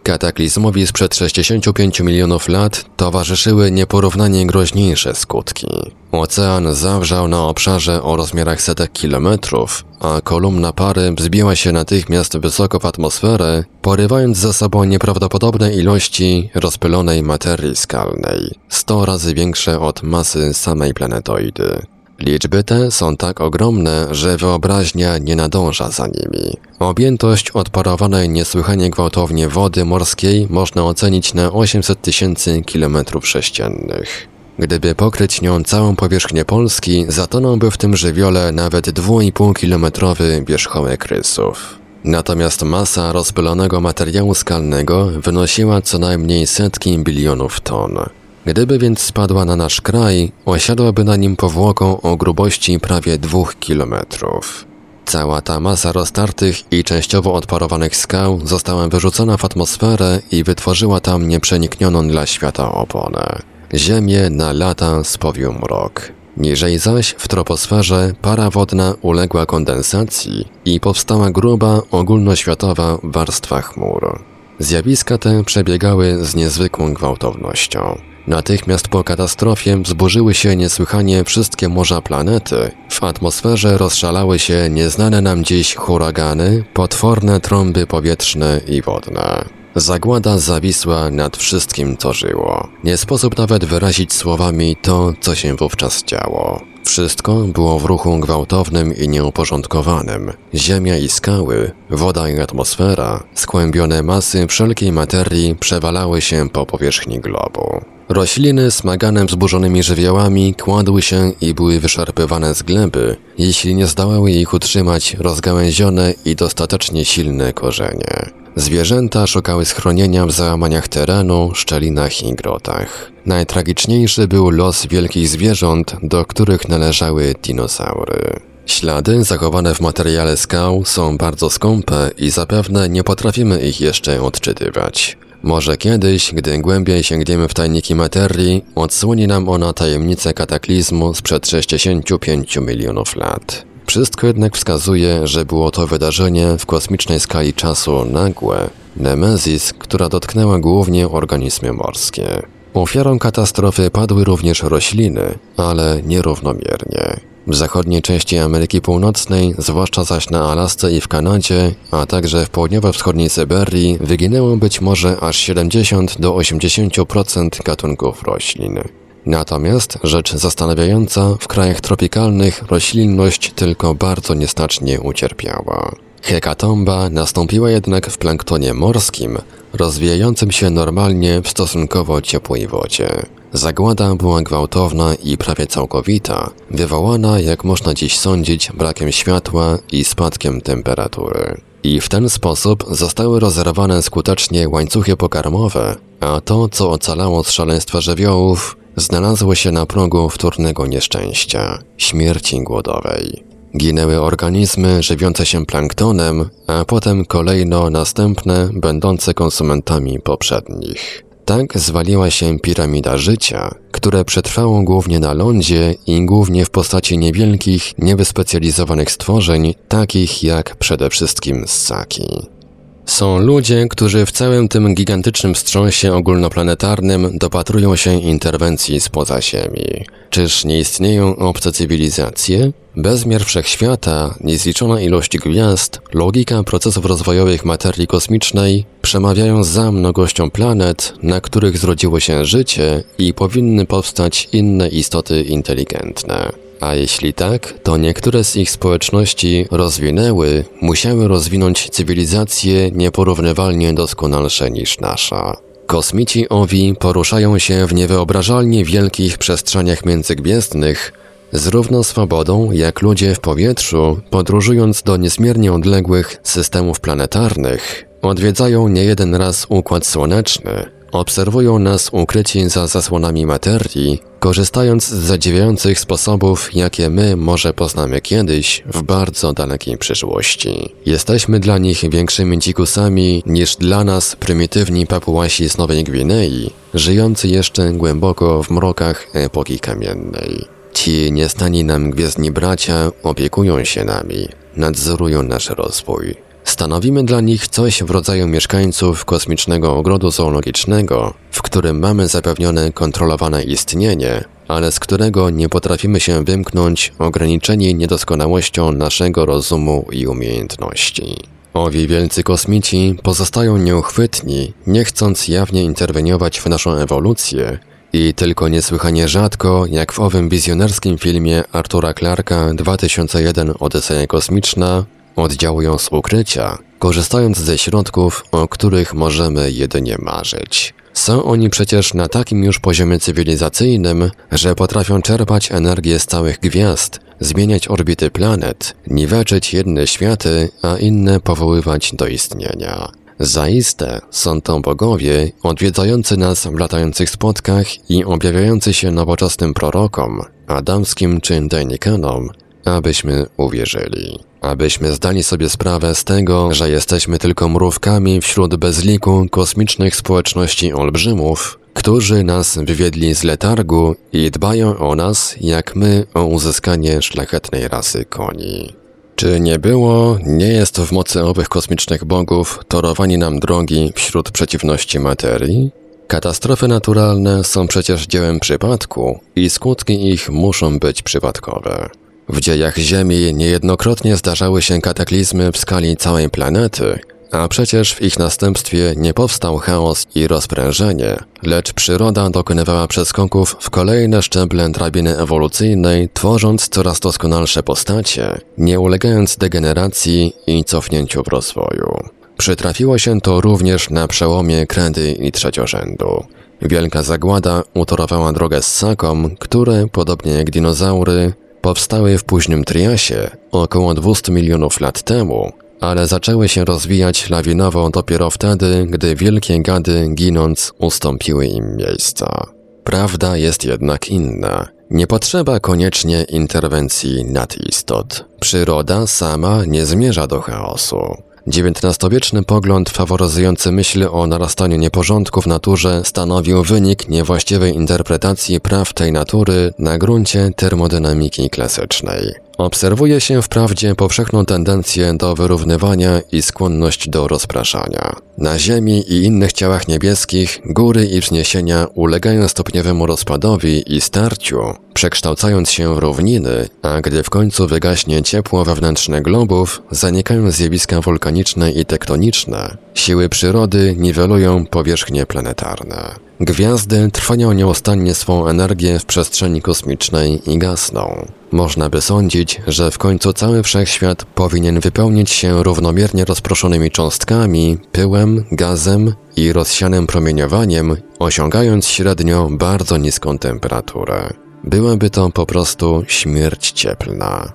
Kataklizmowi 0.04 0.88
sprzed 0.88 1.16
65 1.16 2.00
milionów 2.00 2.50
lat 2.50 2.86
towarzyszyły 2.98 3.72
nieporównanie 3.72 4.46
groźniejsze 4.46 5.16
skutki. 5.16 5.68
Ocean 6.12 6.74
zawrzał 6.76 7.28
na 7.28 7.44
obszarze 7.44 8.04
o 8.04 8.16
rozmiarach 8.16 8.62
setek 8.62 8.92
kilometrów, 8.92 9.86
a 10.00 10.22
kolumna 10.22 10.74
pary 10.74 11.12
wzbiła 11.18 11.56
się 11.56 11.72
natychmiast 11.72 12.38
wysoko 12.38 12.80
w 12.80 12.86
atmosferę, 12.86 13.64
porywając 13.82 14.38
za 14.38 14.54
sobą 14.54 14.84
nieprawdopodobne 14.84 15.74
ilości 15.74 16.50
rozpylonej 16.56 17.24
materii 17.24 17.76
skalnej, 17.76 18.56
100 18.70 19.06
razy 19.06 19.34
większe 19.34 19.80
od 19.80 20.04
masy 20.04 20.54
samej 20.54 20.94
planetoidy. 20.94 21.82
Liczby 22.22 22.64
te 22.64 22.92
są 22.92 23.18
tak 23.18 23.42
ogromne, 23.42 24.08
że 24.12 24.38
wyobraźnia 24.38 25.18
nie 25.18 25.36
nadąża 25.36 25.90
za 25.92 26.08
nimi. 26.08 26.58
Objętość 26.80 27.52
odparowanej 27.52 28.30
niesłychanie 28.30 28.90
gwałtownie 28.90 29.48
wody 29.48 29.86
morskiej 29.86 30.48
można 30.50 30.84
ocenić 30.84 31.34
na 31.34 31.52
800 31.52 32.02
tysięcy 32.02 32.62
kilometrów 32.62 33.28
sześciennych. 33.28 34.28
Gdyby 34.60 34.96
pokryć 34.96 35.42
nią 35.42 35.64
całą 35.64 35.96
powierzchnię 35.96 36.46
Polski, 36.46 37.06
zatonąłby 37.08 37.72
w 37.72 37.78
tym 37.78 37.96
żywiole 37.96 38.52
nawet 38.52 38.88
2,5-kilometrowy 38.88 40.46
wierzchołek 40.46 41.06
rysów. 41.06 41.80
Natomiast 42.04 42.64
masa 42.64 43.12
rozpylonego 43.12 43.82
materiału 43.82 44.34
skalnego 44.34 45.06
wynosiła 45.06 45.82
co 45.82 46.00
najmniej 46.00 46.48
setki 46.48 47.00
bilionów 47.00 47.62
ton. 47.62 48.00
Gdyby 48.46 48.80
więc 48.80 49.00
spadła 49.00 49.46
na 49.46 49.56
nasz 49.56 49.82
kraj, 49.82 50.32
osiadłaby 50.46 51.04
na 51.04 51.16
nim 51.16 51.36
powłoką 51.36 52.02
o 52.02 52.18
grubości 52.18 52.80
prawie 52.80 53.18
dwóch 53.18 53.56
kilometrów. 53.60 54.66
Cała 55.06 55.42
ta 55.42 55.60
masa 55.60 55.92
roztartych 55.92 56.74
i 56.74 56.84
częściowo 56.84 57.34
odparowanych 57.34 57.96
skał 57.96 58.40
została 58.44 58.88
wyrzucona 58.88 59.38
w 59.38 59.46
atmosferę 59.46 60.20
i 60.32 60.44
wytworzyła 60.44 61.00
tam 61.00 61.28
nieprzeniknioną 61.28 62.08
dla 62.08 62.26
świata 62.26 62.72
oponę. 62.72 63.40
Ziemię 63.74 64.30
na 64.30 64.54
lata 64.54 65.04
spowił 65.04 65.54
mrok. 65.54 66.12
Niżej 66.38 66.78
zaś 66.78 67.16
w 67.18 67.28
troposferze 67.28 68.14
para 68.22 68.50
wodna 68.50 68.96
uległa 69.02 69.46
kondensacji 69.46 70.48
i 70.66 70.80
powstała 70.80 71.32
gruba, 71.32 71.82
ogólnoświatowa 71.92 72.98
warstwa 73.04 73.62
chmur. 73.62 74.20
Zjawiska 74.60 75.18
te 75.18 75.44
przebiegały 75.44 76.26
z 76.26 76.36
niezwykłą 76.36 76.94
gwałtownością. 76.94 78.11
Natychmiast 78.28 78.88
po 78.88 79.04
katastrofie 79.04 79.82
zburzyły 79.86 80.34
się 80.34 80.56
niesłychanie 80.56 81.24
wszystkie 81.24 81.70
morza 81.70 82.02
planety. 82.02 82.72
W 82.90 83.04
atmosferze 83.04 83.78
rozszalały 83.78 84.40
się 84.40 84.70
nieznane 84.70 85.22
nam 85.22 85.44
dziś 85.44 85.76
huragany, 85.76 86.64
potworne 86.74 87.40
trąby 87.40 87.88
powietrzne 87.88 88.62
i 88.68 88.82
wodne. 88.82 89.46
Zagłada 89.76 90.38
zawisła 90.38 91.12
nad 91.12 91.38
wszystkim, 91.38 91.98
co 91.98 92.14
żyło. 92.14 92.68
Nie 92.84 92.98
sposób 92.98 93.38
nawet 93.38 93.66
wyrazić 93.66 94.14
słowami 94.14 94.76
to, 94.82 95.14
co 95.22 95.36
się 95.36 95.56
wówczas 95.56 96.04
działo. 96.04 96.62
Wszystko 96.84 97.36
było 97.36 97.80
w 97.80 97.86
ruchu 97.86 98.20
gwałtownym 98.20 98.96
i 98.98 99.08
nieuporządkowanym. 99.08 100.34
Ziemia 100.54 100.98
i 100.98 101.10
skały, 101.10 101.72
woda 101.90 102.30
i 102.30 102.40
atmosfera, 102.40 103.24
skłębione 103.34 104.04
masy 104.04 104.48
wszelkiej 104.48 104.92
materii 104.92 105.56
przewalały 105.56 106.22
się 106.22 106.50
po 106.50 106.66
powierzchni 106.66 107.20
globu. 107.20 107.82
Rośliny 108.14 108.72
smagane 108.72 109.26
wzburzonymi 109.26 109.84
żywiołami 109.84 110.56
kładły 110.56 111.02
się 111.02 111.32
i 111.42 111.54
były 111.54 111.80
wyszarpywane 111.80 112.56
z 112.56 112.64
gleby, 112.64 113.18
jeśli 113.38 113.76
nie 113.76 113.88
zdołały 113.88 114.32
ich 114.32 114.54
utrzymać 114.54 115.14
rozgałęzione 115.14 116.14
i 116.26 116.36
dostatecznie 116.36 117.06
silne 117.06 117.54
korzenie. 117.54 118.30
Zwierzęta 118.56 119.28
szukały 119.28 119.66
schronienia 119.66 120.26
w 120.26 120.32
załamaniach 120.32 120.88
terenu, 120.88 121.52
szczelinach 121.54 122.24
i 122.24 122.34
grotach. 122.34 123.12
Najtragiczniejszy 123.26 124.28
był 124.28 124.50
los 124.50 124.86
wielkich 124.86 125.30
zwierząt, 125.30 125.96
do 126.04 126.26
których 126.26 126.70
należały 126.70 127.36
dinosaury. 127.44 128.40
Ślady 128.66 129.24
zachowane 129.24 129.76
w 129.76 129.82
materiale 129.82 130.38
skał 130.38 130.86
są 130.86 131.18
bardzo 131.18 131.50
skąpe 131.50 132.10
i 132.18 132.30
zapewne 132.30 132.90
nie 132.90 133.04
potrafimy 133.04 133.60
ich 133.60 133.82
jeszcze 133.82 134.22
odczytywać. 134.22 135.18
Może 135.44 135.78
kiedyś, 135.78 136.34
gdy 136.34 136.58
głębiej 136.58 137.04
sięgniemy 137.04 137.48
w 137.48 137.54
tajniki 137.54 137.96
materii, 137.96 138.66
odsłoni 138.76 139.28
nam 139.28 139.50
ona 139.50 139.74
tajemnicę 139.74 140.34
kataklizmu 140.34 141.14
sprzed 141.14 141.48
65 141.48 142.58
milionów 142.58 143.16
lat. 143.16 143.66
Wszystko 143.86 144.28
jednak 144.28 144.58
wskazuje, 144.58 145.28
że 145.28 145.46
było 145.46 145.72
to 145.72 145.88
wydarzenie 145.88 146.58
w 146.60 146.66
kosmicznej 146.66 147.20
skali 147.20 147.54
czasu 147.54 148.06
nagłe, 148.06 148.70
nemezis, 148.98 149.74
która 149.74 150.10
dotknęła 150.10 150.60
głównie 150.60 151.10
organizmy 151.10 151.74
morskie. 151.74 152.42
Ofiarą 152.74 153.20
katastrofy 153.20 153.90
padły 153.90 154.24
również 154.24 154.64
rośliny, 154.64 155.38
ale 155.58 156.02
nierównomiernie. 156.06 157.31
W 157.48 157.56
zachodniej 157.56 158.02
części 158.02 158.38
Ameryki 158.38 158.82
Północnej, 158.82 159.54
zwłaszcza 159.58 160.04
zaś 160.04 160.30
na 160.30 160.52
Alasce 160.52 160.92
i 160.92 161.02
w 161.02 161.08
Kanadzie, 161.08 161.72
a 161.92 162.06
także 162.06 162.46
w 162.46 162.50
południowo-wschodniej 162.50 163.30
Syberii, 163.30 163.98
wyginęło 164.02 164.58
być 164.58 164.82
może 164.82 165.18
aż 165.20 165.38
70 165.38 166.22
do 166.22 166.34
80% 166.34 167.64
gatunków 167.64 168.24
roślin. 168.24 168.80
Natomiast, 169.26 169.98
rzecz 170.04 170.34
zastanawiająca, 170.34 171.36
w 171.40 171.48
krajach 171.48 171.82
tropikalnych 171.82 172.64
roślinność 172.70 173.52
tylko 173.56 173.96
bardzo 173.96 174.34
nieznacznie 174.34 175.02
ucierpiała. 175.02 175.92
Hekatomba 176.22 177.10
nastąpiła 177.10 177.72
jednak 177.72 178.10
w 178.10 178.18
planktonie 178.18 178.74
morskim, 178.74 179.38
rozwijającym 179.74 180.52
się 180.52 180.70
normalnie 180.70 181.42
w 181.42 181.50
stosunkowo 181.50 182.22
ciepłej 182.22 182.68
wodzie. 182.68 183.10
Zagłada 183.54 184.16
była 184.16 184.42
gwałtowna 184.42 185.16
i 185.24 185.38
prawie 185.38 185.68
całkowita, 185.68 186.50
wywołana, 186.72 187.40
jak 187.40 187.64
można 187.64 187.94
dziś 187.94 188.20
sądzić, 188.20 188.72
brakiem 188.72 189.12
światła 189.12 189.78
i 189.92 190.04
spadkiem 190.04 190.62
temperatury. 190.62 191.62
I 191.84 192.02
w 192.02 192.10
ten 192.10 192.30
sposób 192.30 192.86
zostały 192.92 193.40
rozerwane 193.40 194.02
skutecznie 194.02 194.70
łańcuchy 194.70 195.18
pokarmowe, 195.18 195.96
a 196.20 196.42
to, 196.42 196.70
co 196.70 196.92
ocalało 196.92 197.44
z 197.44 197.52
szaleństwa 197.52 198.02
żywiołów, 198.02 198.78
znalazło 198.96 199.56
się 199.56 199.72
na 199.72 199.86
progu 199.86 200.30
wtórnego 200.30 200.88
nieszczęścia 200.88 201.80
śmierci 201.98 202.64
głodowej. 202.64 203.44
Ginęły 203.78 204.22
organizmy 204.22 205.04
żywiące 205.04 205.46
się 205.46 205.66
planktonem, 205.66 206.50
a 206.68 206.86
potem 206.86 207.26
kolejno 207.26 207.90
następne, 207.90 208.70
będące 208.74 209.34
konsumentami 209.34 210.20
poprzednich. 210.20 211.31
Tak 211.46 211.80
zwaliła 211.80 212.30
się 212.32 212.60
piramida 212.60 213.18
życia, 213.18 213.76
które 213.92 214.26
przetrwało 214.26 214.84
głównie 214.84 215.20
na 215.20 215.34
lądzie 215.34 215.96
i 216.08 216.26
głównie 216.26 216.66
w 216.66 216.70
postaci 216.70 217.18
niewielkich, 217.18 217.94
niewyspecjalizowanych 217.98 219.12
stworzeń, 219.12 219.74
takich 219.88 220.44
jak 220.44 220.76
przede 220.76 221.10
wszystkim 221.10 221.64
ssaki. 221.68 222.61
Są 223.06 223.40
ludzie, 223.40 223.88
którzy 223.90 224.26
w 224.26 224.32
całym 224.32 224.68
tym 224.68 224.96
gigantycznym 224.96 225.54
wstrząsie 225.54 226.14
ogólnoplanetarnym 226.14 227.38
dopatrują 227.38 227.96
się 227.96 228.14
interwencji 228.14 229.02
spoza 229.02 229.42
Ziemi. 229.42 230.06
Czyż 230.30 230.66
nie 230.66 230.80
istnieją 230.80 231.36
obce 231.36 231.72
cywilizacje? 231.72 232.72
Bezmiar 232.96 233.46
wszechświata, 233.46 234.36
niezliczona 234.42 235.02
ilość 235.02 235.38
gwiazd, 235.38 236.00
logika 236.14 236.64
procesów 236.64 237.06
rozwojowych 237.06 237.66
materii 237.66 238.08
kosmicznej 238.08 238.86
przemawiają 239.02 239.64
za 239.64 239.92
mnogością 239.92 240.50
planet, 240.50 241.14
na 241.24 241.42
których 241.42 241.78
zrodziło 241.78 242.20
się 242.20 242.46
życie 242.46 243.04
i 243.18 243.34
powinny 243.34 243.86
powstać 243.86 244.50
inne 244.52 244.90
istoty 244.90 245.42
inteligentne. 245.42 246.71
A 246.82 246.96
jeśli 246.96 247.34
tak, 247.34 247.74
to 247.84 247.98
niektóre 247.98 248.44
z 248.44 248.56
ich 248.56 248.72
społeczności 248.72 249.66
rozwinęły, 249.72 250.66
musiały 250.82 251.28
rozwinąć 251.28 251.90
cywilizacje 251.90 252.92
nieporównywalnie 252.92 253.94
doskonalsze 253.94 254.72
niż 254.72 255.00
nasza. 255.00 255.58
Kosmici 255.86 256.50
owi 256.50 256.96
poruszają 257.00 257.60
się 257.60 257.88
w 257.88 257.94
niewyobrażalnie 257.94 258.86
wielkich 258.86 259.38
przestrzeniach 259.38 260.06
międzygwiezdnych, 260.06 261.14
z 261.54 261.68
równą 261.68 262.04
swobodą 262.04 262.72
jak 262.72 263.02
ludzie 263.02 263.36
w 263.36 263.40
powietrzu, 263.40 264.20
podróżując 264.30 265.04
do 265.04 265.18
niezmiernie 265.18 265.74
odległych 265.74 266.38
systemów 266.44 267.00
planetarnych, 267.00 268.06
odwiedzają 268.22 268.88
niejeden 268.88 269.36
raz 269.36 269.66
Układ 269.70 270.06
Słoneczny, 270.06 271.01
obserwują 271.12 271.80
nas 271.80 272.10
ukryci 272.12 272.70
za 272.70 272.88
zasłonami 272.88 273.46
materii, 273.46 274.22
korzystając 274.40 275.08
z 275.08 275.14
zadziwiających 275.14 276.00
sposobów, 276.00 276.76
jakie 276.76 277.10
my 277.10 277.36
może 277.36 277.74
poznamy 277.74 278.22
kiedyś 278.22 278.84
w 278.86 279.02
bardzo 279.02 279.54
dalekiej 279.54 279.98
przyszłości. 279.98 280.90
Jesteśmy 281.06 281.60
dla 281.60 281.78
nich 281.78 282.10
większymi 282.10 282.60
dzikusami 282.60 283.44
niż 283.46 283.76
dla 283.76 284.04
nas 284.04 284.36
prymitywni 284.36 285.08
papułasi 285.08 285.70
z 285.70 285.78
Nowej 285.78 286.04
Gwinei, 286.04 286.72
żyjący 286.94 287.48
jeszcze 287.48 287.92
głęboko 287.94 288.64
w 288.64 288.70
mrokach 288.70 289.28
epoki 289.34 289.80
kamiennej. 289.80 290.66
Ci 290.94 291.32
nieznani 291.32 291.84
nam 291.84 292.12
gwiezdni 292.12 292.52
bracia 292.52 293.12
opiekują 293.24 293.84
się 293.84 294.06
nami, 294.06 294.48
nadzorują 294.76 295.44
nasz 295.44 295.70
rozwój. 295.70 296.51
Stanowimy 296.64 297.24
dla 297.24 297.42
nich 297.42 297.68
coś 297.68 298.04
w 298.04 298.10
rodzaju 298.10 298.48
mieszkańców 298.48 299.26
kosmicznego 299.26 299.96
ogrodu 299.96 300.32
zoologicznego, 300.32 301.34
w 301.52 301.62
którym 301.62 302.00
mamy 302.00 302.28
zapewnione 302.28 302.92
kontrolowane 302.92 303.64
istnienie, 303.64 304.44
ale 304.68 304.92
z 304.92 305.00
którego 305.00 305.50
nie 305.50 305.70
potrafimy 305.70 306.20
się 306.20 306.44
wymknąć 306.44 307.14
ograniczeni 307.20 307.96
niedoskonałością 307.96 308.92
naszego 308.92 309.46
rozumu 309.46 310.06
i 310.12 310.28
umiejętności. 310.28 311.38
Owi 311.74 312.08
wielcy 312.08 312.44
kosmici 312.44 313.16
pozostają 313.24 313.78
nieuchwytni, 313.78 314.74
nie 314.88 315.06
chcąc 315.06 315.48
jawnie 315.48 315.84
interweniować 315.84 316.60
w 316.60 316.66
naszą 316.66 316.94
ewolucję 316.94 317.80
i 318.14 318.34
tylko 318.34 318.68
niesłychanie 318.68 319.28
rzadko, 319.28 319.86
jak 319.90 320.12
w 320.12 320.20
owym 320.20 320.50
wizjonerskim 320.50 321.18
filmie 321.18 321.64
Artura 321.72 322.14
Clarka 322.14 322.74
2001 322.74 323.74
Odyseja 323.80 324.28
Kosmiczna, 324.28 325.06
oddziałują 325.36 325.98
z 325.98 326.12
ukrycia, 326.12 326.78
korzystając 327.00 327.58
ze 327.58 327.78
środków, 327.78 328.44
o 328.52 328.68
których 328.68 329.14
możemy 329.14 329.72
jedynie 329.72 330.16
marzyć. 330.20 330.94
Są 331.14 331.44
oni 331.44 331.70
przecież 331.70 332.14
na 332.14 332.28
takim 332.28 332.64
już 332.64 332.80
poziomie 332.80 333.20
cywilizacyjnym, 333.20 334.32
że 334.52 334.76
potrafią 334.76 335.22
czerpać 335.22 335.72
energię 335.72 336.20
z 336.20 336.26
całych 336.26 336.60
gwiazd, 336.60 337.20
zmieniać 337.40 337.88
orbity 337.88 338.32
planet, 338.32 338.96
niweczyć 339.08 339.74
jedne 339.74 340.08
światy, 340.08 340.70
a 340.82 340.98
inne 340.98 341.40
powoływać 341.40 342.12
do 342.16 342.28
istnienia. 342.28 343.12
Zaiste 343.40 344.22
są 344.32 344.62
to 344.62 344.80
bogowie 344.80 345.52
odwiedzający 345.64 346.38
nas 346.38 346.68
w 346.68 346.80
latających 346.80 347.30
spotkach 347.30 348.10
i 348.10 348.24
objawiający 348.24 348.94
się 348.94 349.12
nowoczesnym 349.12 349.74
prorokom, 349.74 350.42
adamskim 350.68 351.42
czy 351.42 351.62
Denikanom, 351.62 352.50
abyśmy 352.86 353.46
uwierzyli. 353.58 354.40
Abyśmy 354.62 355.14
zdali 355.14 355.44
sobie 355.44 355.70
sprawę 355.70 356.16
z 356.16 356.24
tego, 356.24 356.74
że 356.74 356.90
jesteśmy 356.90 357.40
tylko 357.40 357.70
mrówkami 357.70 358.42
wśród 358.42 358.76
bezliku 358.76 359.46
kosmicznych 359.52 360.16
społeczności 360.16 360.94
olbrzymów, 360.94 361.80
którzy 361.94 362.44
nas 362.44 362.78
wywiedli 362.78 363.36
z 363.36 363.44
letargu 363.44 364.16
i 364.34 364.52
dbają 364.52 364.98
o 364.98 365.16
nas, 365.16 365.56
jak 365.62 365.96
my 365.96 366.26
o 366.34 366.46
uzyskanie 366.46 367.22
szlachetnej 367.22 367.88
rasy 367.88 368.26
koni. 368.26 368.94
Czy 369.36 369.60
nie 369.60 369.80
było, 369.80 370.38
nie 370.46 370.68
jest 370.68 371.00
w 371.00 371.12
mocy 371.12 371.44
owych 371.44 371.70
kosmicznych 371.70 372.26
bogów 372.26 372.80
torowanie 372.88 373.38
nam 373.38 373.60
drogi 373.60 374.14
wśród 374.16 374.52
przeciwności 374.52 375.20
materii? 375.20 375.92
Katastrofy 376.28 376.88
naturalne 376.88 377.64
są 377.64 377.88
przecież 377.88 378.28
dziełem 378.28 378.60
przypadku 378.60 379.40
i 379.56 379.70
skutki 379.70 380.30
ich 380.30 380.50
muszą 380.50 381.00
być 381.00 381.22
przypadkowe. 381.22 382.10
W 382.52 382.60
dziejach 382.60 382.98
Ziemi 382.98 383.54
niejednokrotnie 383.54 384.38
zdarzały 384.38 384.82
się 384.82 385.02
kataklizmy 385.02 385.72
w 385.72 385.78
skali 385.78 386.18
całej 386.18 386.50
planety, 386.50 387.20
a 387.52 387.68
przecież 387.68 388.14
w 388.14 388.22
ich 388.22 388.40
następstwie 388.40 389.14
nie 389.18 389.34
powstał 389.34 389.78
chaos 389.78 390.28
i 390.36 390.48
rozprężenie, 390.48 391.38
lecz 391.64 391.94
przyroda 391.94 392.50
dokonywała 392.50 393.08
przeskoków 393.08 393.76
w 393.80 393.90
kolejne 393.90 394.42
szczeble 394.42 394.90
drabiny 394.90 395.38
ewolucyjnej, 395.38 396.30
tworząc 396.34 396.90
coraz 396.90 397.20
doskonalsze 397.20 397.84
postacie, 397.84 398.58
nie 398.78 399.00
ulegając 399.00 399.58
degeneracji 399.58 400.54
i 400.68 400.84
cofnięciu 400.84 401.44
w 401.44 401.48
rozwoju. 401.48 402.18
Przytrafiło 402.58 403.18
się 403.18 403.42
to 403.42 403.62
również 403.62 404.10
na 404.10 404.28
przełomie 404.28 404.88
kredy 404.88 405.32
i 405.32 405.52
trzeciorzędu. 405.52 406.44
Wielka 406.82 407.24
zagłada 407.24 407.84
utorowała 407.94 408.54
drogę 408.54 408.82
ssakom, 408.82 409.56
które, 409.60 410.06
podobnie 410.12 410.52
jak 410.52 410.72
dinozaury, 410.72 411.54
powstały 411.82 412.38
w 412.38 412.44
późnym 412.44 412.84
Triasie 412.84 413.50
około 413.72 414.14
200 414.14 414.52
milionów 414.52 415.02
lat 415.02 415.22
temu, 415.24 415.72
ale 416.00 416.28
zaczęły 416.28 416.70
się 416.70 416.86
rozwijać 416.86 417.50
lawinowo 417.50 418.10
dopiero 418.10 418.50
wtedy, 418.50 419.08
gdy 419.10 419.36
wielkie 419.36 419.82
gady 419.82 420.30
ginąc 420.36 420.94
ustąpiły 421.00 421.66
im 421.68 421.98
miejsca. 421.98 422.68
Prawda 423.04 423.58
jest 423.58 423.86
jednak 423.86 424.30
inna. 424.30 424.88
Nie 425.10 425.28
potrzeba 425.28 425.80
koniecznie 425.80 426.44
interwencji 426.44 427.46
nadistot. 427.46 428.46
Przyroda 428.60 429.28
sama 429.28 429.86
nie 429.86 430.06
zmierza 430.06 430.48
do 430.48 430.62
chaosu. 430.62 431.38
XIX-wieczny 431.68 432.64
pogląd 432.64 433.10
faworyzujący 433.10 433.92
myśl 433.92 434.28
o 434.32 434.48
narastaniu 434.48 434.98
nieporządku 434.98 435.62
w 435.62 435.68
naturze 435.68 436.22
stanowił 436.26 436.84
wynik 436.84 437.30
niewłaściwej 437.30 437.96
interpretacji 437.96 438.80
praw 438.80 439.14
tej 439.14 439.32
natury 439.32 439.94
na 440.00 440.18
gruncie 440.18 440.72
termodynamiki 440.76 441.70
klasycznej. 441.70 442.71
Obserwuje 442.82 443.42
się 443.42 443.62
wprawdzie 443.62 444.16
powszechną 444.16 444.66
tendencję 444.66 445.34
do 445.34 445.56
wyrównywania 445.56 446.42
i 446.52 446.62
skłonność 446.62 447.30
do 447.30 447.48
rozpraszania. 447.48 448.36
Na 448.58 448.80
Ziemi 448.80 449.20
i 449.20 449.44
innych 449.44 449.74
ciałach 449.74 450.08
niebieskich 450.08 450.82
góry 450.86 451.26
i 451.26 451.40
wzniesienia 451.40 452.08
ulegają 452.14 452.68
stopniowemu 452.68 453.26
rozpadowi 453.26 454.16
i 454.16 454.22
starciu, 454.22 454.80
przekształcając 455.14 455.92
się 455.92 456.16
w 456.16 456.18
równiny, 456.18 456.90
a 457.02 457.22
gdy 457.22 457.44
w 457.44 457.50
końcu 457.50 457.88
wygaśnie 457.88 458.44
ciepło 458.44 458.86
wewnętrzne 458.86 459.42
globów, 459.42 460.02
zanikają 460.12 460.72
zjawiska 460.72 461.22
wulkaniczne 461.22 461.92
i 461.92 462.06
tektoniczne. 462.06 462.98
Siły 463.14 463.50
przyrody 463.50 464.16
niwelują 464.18 464.86
powierzchnie 464.86 465.46
planetarne. 465.46 466.51
Gwiazdy 466.64 467.32
trwają 467.32 467.74
nieustannie 467.74 468.36
swą 468.36 468.68
energię 468.68 469.20
w 469.20 469.26
przestrzeni 469.26 469.82
kosmicznej 469.82 470.72
i 470.72 470.78
gasną. 470.78 471.46
Można 471.72 472.10
by 472.10 472.22
sądzić, 472.22 472.82
że 472.88 473.12
w 473.12 473.18
końcu 473.18 473.54
cały 473.54 473.84
wszechświat 473.84 474.46
powinien 474.46 475.00
wypełnić 475.00 475.50
się 475.50 475.84
równomiernie 475.84 476.46
rozproszonymi 476.46 477.12
cząstkami, 477.12 477.98
pyłem, 478.12 478.66
gazem 478.72 479.34
i 479.56 479.74
rozsianym 479.74 480.28
promieniowaniem, 480.28 481.18
osiągając 481.40 482.08
średnio 482.08 482.68
bardzo 482.72 483.18
niską 483.18 483.58
temperaturę. 483.58 484.50
Byłaby 484.84 485.30
to 485.30 485.50
po 485.50 485.66
prostu 485.66 486.24
śmierć 486.28 486.92
cieplna. 486.92 487.74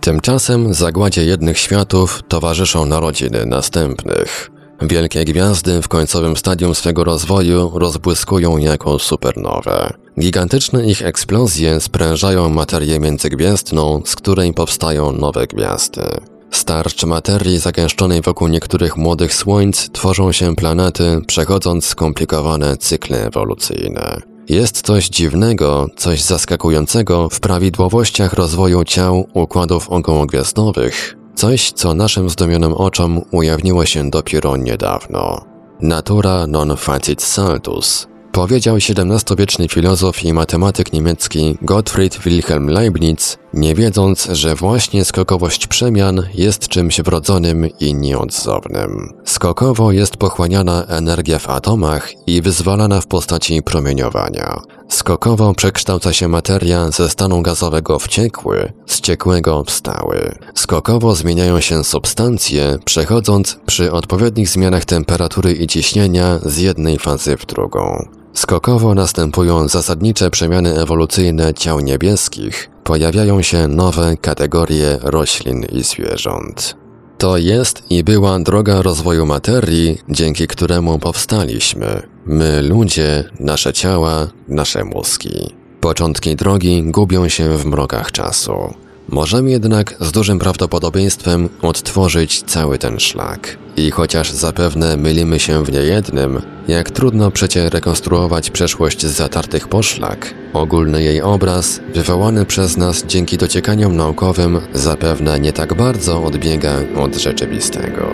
Tymczasem 0.00 0.74
zagładzie 0.74 1.24
jednych 1.24 1.58
światów 1.58 2.22
towarzyszą 2.28 2.86
narodziny 2.86 3.46
następnych. 3.46 4.51
Wielkie 4.88 5.24
gwiazdy 5.24 5.82
w 5.82 5.88
końcowym 5.88 6.36
stadium 6.36 6.74
swego 6.74 7.04
rozwoju 7.04 7.70
rozbłyskują 7.74 8.58
jako 8.58 8.98
supernowe. 8.98 9.92
Gigantyczne 10.20 10.86
ich 10.86 11.02
eksplozje 11.02 11.80
sprężają 11.80 12.48
materię 12.48 13.00
międzygwiezdną, 13.00 14.02
z 14.04 14.16
której 14.16 14.52
powstają 14.52 15.12
nowe 15.12 15.46
gwiazdy. 15.46 16.02
Starcz 16.50 17.04
materii 17.04 17.58
zagęszczonej 17.58 18.22
wokół 18.22 18.48
niektórych 18.48 18.96
młodych 18.96 19.34
słońc 19.34 19.90
tworzą 19.92 20.32
się 20.32 20.56
planety, 20.56 21.20
przechodząc 21.26 21.86
skomplikowane 21.86 22.76
cykle 22.76 23.26
ewolucyjne. 23.26 24.20
Jest 24.48 24.82
coś 24.82 25.08
dziwnego, 25.08 25.86
coś 25.96 26.22
zaskakującego 26.22 27.28
w 27.28 27.40
prawidłowościach 27.40 28.32
rozwoju 28.32 28.84
ciał 28.84 29.28
układów 29.34 29.88
okołogwiazdowych, 29.88 31.16
coś 31.34 31.72
co 31.72 31.94
naszym 31.94 32.30
zdumionym 32.30 32.72
oczom 32.72 33.20
ujawniło 33.30 33.86
się 33.86 34.10
dopiero 34.10 34.56
niedawno. 34.56 35.44
Natura 35.80 36.46
non 36.46 36.76
facit 36.76 37.22
saltus, 37.22 38.06
Powiedział 38.32 38.76
XVII-wieczny 38.76 39.68
filozof 39.68 40.24
i 40.24 40.32
matematyk 40.32 40.92
niemiecki 40.92 41.58
Gottfried 41.62 42.18
Wilhelm 42.18 42.66
Leibniz, 42.66 43.38
nie 43.54 43.74
wiedząc, 43.74 44.28
że 44.32 44.54
właśnie 44.54 45.04
skokowość 45.04 45.66
przemian 45.66 46.22
jest 46.34 46.68
czymś 46.68 47.00
wrodzonym 47.00 47.68
i 47.80 47.94
nieodzownym. 47.94 49.12
Skokowo 49.24 49.92
jest 49.92 50.16
pochłaniana 50.16 50.84
energia 50.86 51.38
w 51.38 51.50
atomach 51.50 52.08
i 52.26 52.42
wyzwalana 52.42 53.00
w 53.00 53.06
postaci 53.06 53.62
promieniowania. 53.62 54.60
Skokowo 54.88 55.54
przekształca 55.54 56.12
się 56.12 56.28
materia 56.28 56.90
ze 56.90 57.08
stanu 57.08 57.42
gazowego 57.42 57.98
w 57.98 58.08
ciekły, 58.08 58.72
z 58.86 59.00
ciekłego 59.00 59.64
w 59.64 59.70
stały. 59.70 60.34
Skokowo 60.54 61.14
zmieniają 61.14 61.60
się 61.60 61.84
substancje, 61.84 62.78
przechodząc 62.84 63.58
przy 63.66 63.92
odpowiednich 63.92 64.48
zmianach 64.48 64.84
temperatury 64.84 65.52
i 65.52 65.66
ciśnienia 65.66 66.38
z 66.44 66.58
jednej 66.58 66.98
fazy 66.98 67.36
w 67.36 67.46
drugą. 67.46 68.08
Skokowo 68.34 68.94
następują 68.94 69.68
zasadnicze 69.68 70.30
przemiany 70.30 70.80
ewolucyjne 70.80 71.54
ciał 71.54 71.80
niebieskich, 71.80 72.71
pojawiają 72.84 73.42
się 73.42 73.68
nowe 73.68 74.16
kategorie 74.16 74.98
roślin 75.02 75.64
i 75.72 75.82
zwierząt. 75.82 76.76
To 77.18 77.36
jest 77.36 77.82
i 77.90 78.04
była 78.04 78.38
droga 78.38 78.82
rozwoju 78.82 79.26
materii, 79.26 79.98
dzięki 80.08 80.46
któremu 80.46 80.98
powstaliśmy. 80.98 82.02
My, 82.26 82.62
ludzie, 82.62 83.24
nasze 83.40 83.72
ciała, 83.72 84.28
nasze 84.48 84.84
mózgi. 84.84 85.54
Początki 85.80 86.36
drogi 86.36 86.82
gubią 86.82 87.28
się 87.28 87.56
w 87.56 87.66
mrokach 87.66 88.12
czasu. 88.12 88.74
Możemy 89.08 89.50
jednak 89.50 89.94
z 90.00 90.12
dużym 90.12 90.38
prawdopodobieństwem 90.38 91.48
odtworzyć 91.62 92.42
cały 92.42 92.78
ten 92.78 93.00
szlak. 93.00 93.58
I 93.76 93.90
chociaż 93.90 94.30
zapewne 94.32 94.96
mylimy 94.96 95.38
się 95.38 95.64
w 95.64 95.72
niejednym, 95.72 96.42
jak 96.68 96.90
trudno 96.90 97.30
przecie 97.30 97.70
rekonstruować 97.70 98.50
przeszłość 98.50 99.06
z 99.06 99.16
zatartych 99.16 99.68
poszlak, 99.68 100.34
ogólny 100.52 101.02
jej 101.02 101.22
obraz, 101.22 101.80
wywołany 101.94 102.46
przez 102.46 102.76
nas 102.76 103.04
dzięki 103.06 103.38
dociekaniom 103.38 103.96
naukowym, 103.96 104.60
zapewne 104.74 105.40
nie 105.40 105.52
tak 105.52 105.74
bardzo 105.74 106.24
odbiega 106.24 106.74
od 106.96 107.16
rzeczywistego. 107.16 108.06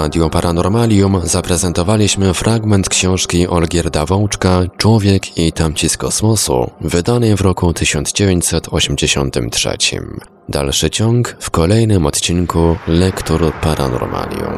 Radio 0.00 0.30
Paranormalium 0.30 1.20
zaprezentowaliśmy 1.24 2.34
fragment 2.34 2.88
książki 2.88 3.48
Olgierda 3.48 4.06
Wączka 4.06 4.62
Człowiek 4.76 5.38
i 5.38 5.52
tamci 5.52 5.88
z 5.88 5.96
kosmosu, 5.96 6.70
wydanej 6.80 7.36
w 7.36 7.40
roku 7.40 7.72
1983. 7.72 9.76
Dalszy 10.48 10.90
ciąg 10.90 11.36
w 11.40 11.50
kolejnym 11.50 12.06
odcinku 12.06 12.76
Lektur 12.86 13.52
Paranormalium. 13.62 14.52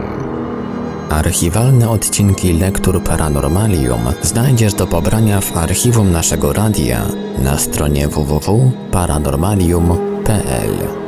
Archiwalne 1.10 1.90
odcinki 1.90 2.52
Lektur 2.52 3.02
Paranormalium 3.02 4.00
znajdziesz 4.22 4.74
do 4.74 4.86
pobrania 4.86 5.40
w 5.40 5.56
archiwum 5.56 6.12
naszego 6.12 6.52
radia 6.52 7.06
na 7.38 7.58
stronie 7.58 8.08
www.paranormalium.pl. 8.08 11.01